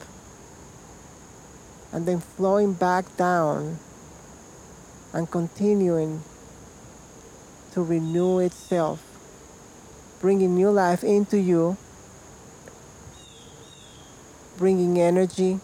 and 1.92 2.06
then 2.06 2.20
flowing 2.20 2.72
back 2.72 3.16
down 3.16 3.78
and 5.12 5.30
continuing 5.30 6.22
to 7.72 7.82
renew 7.82 8.38
itself, 8.38 9.02
bringing 10.20 10.54
new 10.54 10.70
life 10.70 11.02
into 11.02 11.38
you, 11.38 11.76
bringing 14.58 15.00
energy, 15.00 15.61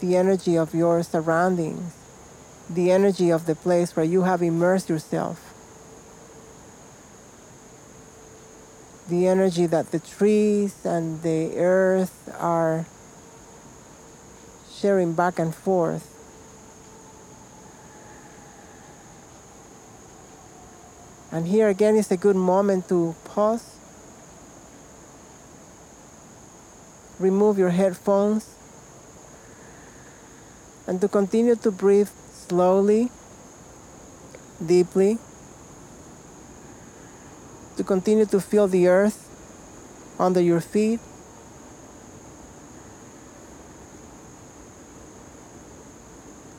the 0.00 0.16
energy 0.16 0.56
of 0.56 0.74
your 0.74 1.02
surroundings, 1.02 1.94
the 2.68 2.90
energy 2.90 3.30
of 3.30 3.46
the 3.46 3.54
place 3.54 3.94
where 3.96 4.04
you 4.04 4.22
have 4.22 4.42
immersed 4.42 4.88
yourself 4.88 5.53
the 9.08 9.26
energy 9.26 9.66
that 9.66 9.90
the 9.90 9.98
trees 9.98 10.74
and 10.84 11.22
the 11.22 11.56
earth 11.58 12.34
are 12.38 12.86
sharing 14.72 15.12
back 15.12 15.38
and 15.38 15.54
forth. 15.54 16.10
And 21.30 21.48
here 21.48 21.68
again 21.68 21.96
is 21.96 22.10
a 22.10 22.16
good 22.16 22.36
moment 22.36 22.88
to 22.88 23.14
pause, 23.24 23.76
remove 27.18 27.58
your 27.58 27.70
headphones, 27.70 28.48
and 30.86 31.00
to 31.00 31.08
continue 31.08 31.56
to 31.56 31.70
breathe 31.70 32.10
slowly, 32.46 33.10
deeply 34.64 35.18
to 37.76 37.84
continue 37.84 38.26
to 38.26 38.40
feel 38.40 38.68
the 38.68 38.86
earth 38.88 39.28
under 40.18 40.40
your 40.40 40.60
feet. 40.60 41.00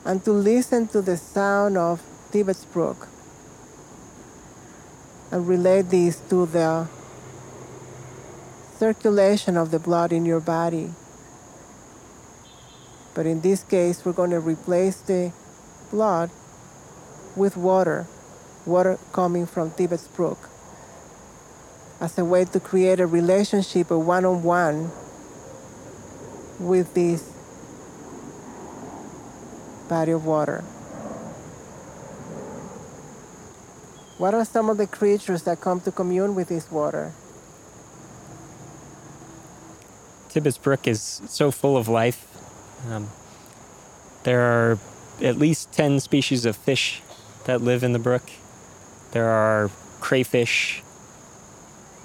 And 0.04 0.24
to 0.24 0.30
listen 0.30 0.86
to 0.88 1.02
the 1.02 1.16
sound 1.16 1.76
of 1.76 2.02
Tibbetts 2.30 2.64
Brook 2.66 3.08
and 5.32 5.48
relate 5.48 5.90
this 5.90 6.20
to 6.30 6.46
the 6.46 6.86
circulation 8.78 9.56
of 9.56 9.70
the 9.72 9.80
blood 9.80 10.12
in 10.12 10.24
your 10.24 10.40
body. 10.40 10.90
But 13.14 13.26
in 13.26 13.40
this 13.40 13.64
case, 13.64 14.04
we're 14.04 14.12
going 14.12 14.30
to 14.30 14.40
replace 14.40 14.96
the 15.00 15.32
blood 15.90 16.30
with 17.34 17.56
water, 17.56 18.06
water 18.64 18.98
coming 19.12 19.46
from 19.46 19.72
Tibbetts 19.72 20.06
Brook 20.08 20.50
as 22.00 22.18
a 22.18 22.24
way 22.24 22.44
to 22.44 22.60
create 22.60 23.00
a 23.00 23.06
relationship, 23.06 23.90
a 23.90 23.98
one 23.98 24.24
on 24.24 24.42
one 24.42 24.90
with 26.58 26.94
this 26.94 27.30
body 29.88 30.12
of 30.12 30.24
water. 30.24 30.64
What 34.18 34.34
are 34.34 34.44
some 34.44 34.70
of 34.70 34.78
the 34.78 34.86
creatures 34.86 35.42
that 35.42 35.60
come 35.60 35.80
to 35.80 35.92
commune 35.92 36.34
with 36.34 36.48
this 36.48 36.70
water? 36.70 37.12
Tibbetts 40.30 40.58
Brook 40.58 40.86
is 40.86 41.22
so 41.26 41.50
full 41.50 41.76
of 41.76 41.88
life. 41.88 42.26
Um, 42.90 43.08
there 44.22 44.40
are 44.40 44.78
at 45.22 45.36
least 45.36 45.72
10 45.72 46.00
species 46.00 46.44
of 46.44 46.56
fish 46.56 47.02
that 47.44 47.60
live 47.60 47.82
in 47.82 47.92
the 47.92 47.98
brook. 47.98 48.22
There 49.12 49.28
are 49.28 49.70
crayfish, 50.00 50.82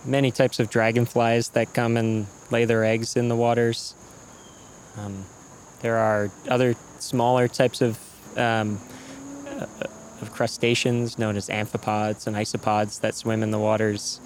many 0.05 0.31
types 0.31 0.59
of 0.59 0.69
dragonflies 0.69 1.49
that 1.49 1.73
come 1.73 1.97
and 1.97 2.27
lay 2.49 2.65
their 2.65 2.83
eggs 2.83 3.15
in 3.15 3.27
the 3.27 3.35
waters. 3.35 3.95
Um, 4.97 5.25
there 5.81 5.97
are 5.97 6.29
other 6.47 6.75
smaller 6.99 7.47
types 7.47 7.81
of, 7.81 7.97
um, 8.37 8.79
uh, 9.47 9.65
of 10.21 10.31
crustaceans 10.33 11.17
known 11.17 11.35
as 11.35 11.49
amphipods 11.49 12.27
and 12.27 12.35
isopods 12.35 13.01
that 13.01 13.15
swim 13.15 13.43
in 13.43 13.51
the 13.51 13.59
waters. 13.59 14.19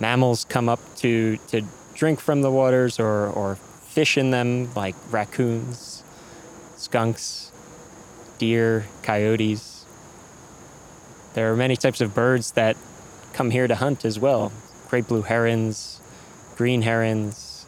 Mammals 0.00 0.44
come 0.44 0.68
up 0.68 0.80
to, 0.96 1.36
to 1.48 1.62
drink 1.94 2.20
from 2.20 2.42
the 2.42 2.50
waters 2.50 2.98
or, 2.98 3.26
or 3.28 3.56
fish 3.56 4.16
in 4.16 4.30
them, 4.30 4.72
like 4.74 4.94
raccoons, 5.10 6.02
skunks, 6.76 7.52
deer, 8.38 8.86
coyotes. 9.02 9.84
There 11.34 11.52
are 11.52 11.56
many 11.56 11.76
types 11.76 12.00
of 12.00 12.14
birds 12.14 12.52
that 12.52 12.76
come 13.32 13.50
here 13.50 13.66
to 13.66 13.74
hunt 13.74 14.04
as 14.04 14.18
well 14.18 14.52
great 14.92 15.08
blue 15.08 15.22
herons, 15.22 16.02
green 16.54 16.82
herons, 16.82 17.64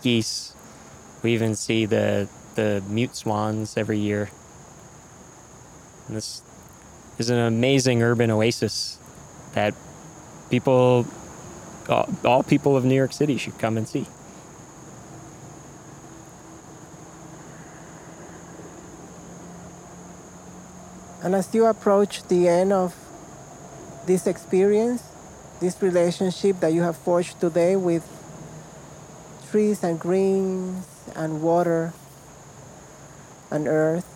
geese. 0.00 0.54
We 1.24 1.32
even 1.32 1.56
see 1.56 1.86
the, 1.86 2.28
the 2.54 2.84
mute 2.88 3.16
swans 3.16 3.76
every 3.76 3.98
year. 3.98 4.30
And 6.06 6.16
this 6.16 6.40
is 7.18 7.30
an 7.30 7.38
amazing 7.40 8.00
urban 8.04 8.30
oasis 8.30 9.00
that 9.54 9.74
people, 10.50 11.04
all, 11.88 12.08
all 12.24 12.42
people 12.44 12.76
of 12.76 12.84
New 12.84 12.94
York 12.94 13.12
City 13.12 13.38
should 13.38 13.58
come 13.58 13.76
and 13.76 13.88
see. 13.88 14.06
And 21.24 21.34
as 21.34 21.52
you 21.52 21.66
approach 21.66 22.22
the 22.28 22.46
end 22.46 22.72
of 22.72 22.94
this 24.06 24.28
experience, 24.28 25.02
this 25.60 25.80
relationship 25.82 26.60
that 26.60 26.72
you 26.72 26.82
have 26.82 26.96
forged 26.96 27.40
today 27.40 27.76
with 27.76 28.06
trees 29.50 29.82
and 29.82 29.98
greens 29.98 30.86
and 31.16 31.42
water 31.42 31.92
and 33.50 33.66
earth. 33.66 34.06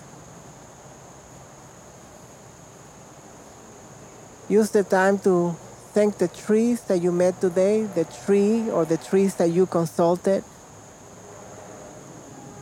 Use 4.49 4.71
the 4.71 4.85
time 4.85 5.19
to 5.21 5.57
thank 5.95 6.19
the 6.19 6.29
trees 6.29 6.83
that 6.83 7.01
you 7.01 7.11
met 7.11 7.41
today, 7.41 7.85
the 7.85 8.05
tree 8.05 8.69
or 8.71 8.85
the 8.85 8.97
trees 8.99 9.37
that 9.37 9.51
you 9.51 9.67
consulted, 9.67 10.45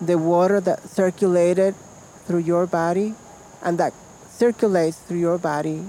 the 0.00 0.16
water 0.16 0.60
that 0.60 0.88
circulated 0.88 1.74
through 2.26 2.38
your 2.38 2.66
body 2.66 3.14
and 3.62 3.78
that 3.78 3.92
circulates 4.30 4.98
through 4.98 5.18
your 5.18 5.38
body 5.38 5.84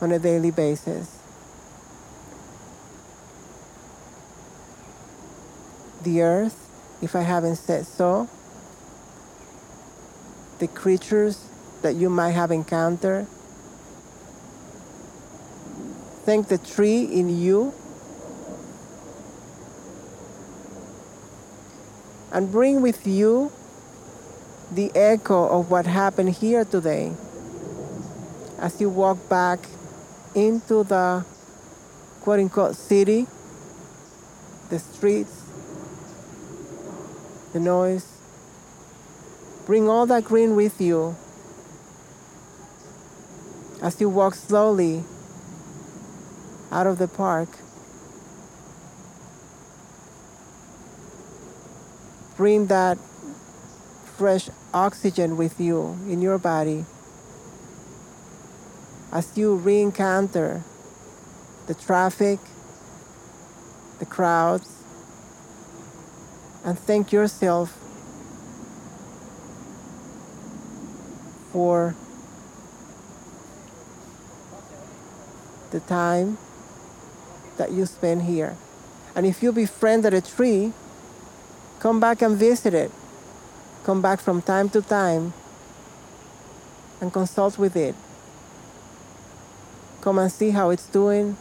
on 0.00 0.12
a 0.12 0.18
daily 0.18 0.50
basis. 0.50 1.15
The 6.06 6.22
earth, 6.22 6.70
if 7.02 7.16
I 7.16 7.22
haven't 7.22 7.56
said 7.56 7.84
so, 7.84 8.28
the 10.60 10.68
creatures 10.68 11.44
that 11.82 11.96
you 11.96 12.08
might 12.08 12.30
have 12.30 12.50
encountered. 12.50 13.26
Thank 16.24 16.48
the 16.48 16.58
tree 16.58 17.02
in 17.04 17.38
you. 17.38 17.74
And 22.32 22.50
bring 22.50 22.82
with 22.82 23.06
you 23.06 23.50
the 24.70 24.90
echo 24.94 25.48
of 25.48 25.70
what 25.70 25.86
happened 25.86 26.30
here 26.30 26.64
today 26.64 27.12
as 28.58 28.80
you 28.80 28.88
walk 28.90 29.28
back 29.28 29.60
into 30.34 30.84
the 30.84 31.24
quote 32.20 32.40
unquote 32.40 32.76
city, 32.76 33.26
the 34.70 34.78
streets, 34.78 35.35
the 37.56 37.60
noise. 37.60 38.06
Bring 39.64 39.88
all 39.88 40.04
that 40.06 40.24
green 40.24 40.56
with 40.56 40.78
you 40.78 41.16
as 43.80 43.98
you 43.98 44.10
walk 44.10 44.34
slowly 44.34 45.04
out 46.70 46.86
of 46.86 46.98
the 46.98 47.08
park. 47.08 47.48
Bring 52.36 52.66
that 52.66 52.98
fresh 54.18 54.50
oxygen 54.74 55.38
with 55.38 55.58
you 55.58 55.96
in 56.10 56.20
your 56.20 56.36
body 56.36 56.84
as 59.12 59.32
you 59.34 59.54
re 59.54 59.80
encounter 59.80 60.62
the 61.68 61.74
traffic, 61.74 62.38
the 63.98 64.04
crowds, 64.04 64.75
and 66.66 66.76
thank 66.76 67.12
yourself 67.12 67.78
for 71.52 71.94
the 75.70 75.78
time 75.80 76.36
that 77.56 77.70
you 77.70 77.86
spend 77.86 78.22
here. 78.22 78.56
And 79.14 79.24
if 79.24 79.42
you 79.42 79.52
befriended 79.52 80.12
a 80.12 80.20
tree, 80.20 80.72
come 81.78 82.00
back 82.00 82.20
and 82.20 82.36
visit 82.36 82.74
it. 82.74 82.90
Come 83.84 84.02
back 84.02 84.18
from 84.20 84.42
time 84.42 84.68
to 84.70 84.82
time 84.82 85.32
and 87.00 87.12
consult 87.12 87.58
with 87.58 87.76
it. 87.76 87.94
Come 90.00 90.18
and 90.18 90.30
see 90.30 90.50
how 90.50 90.70
it's 90.70 90.86
doing. 90.86 91.36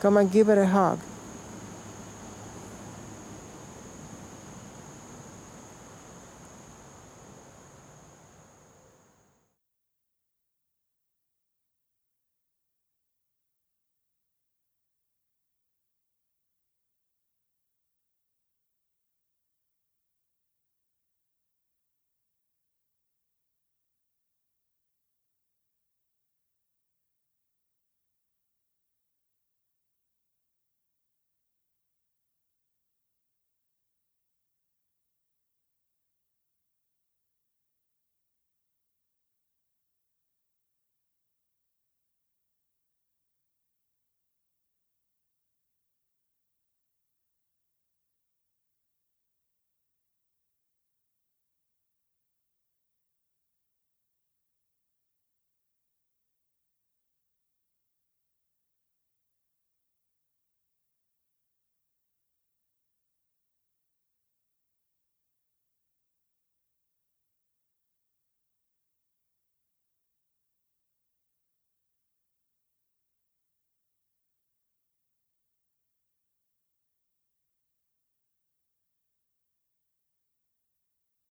Come 0.00 0.18
and 0.18 0.30
give 0.30 0.50
it 0.50 0.58
a 0.58 0.66
hug. 0.66 1.00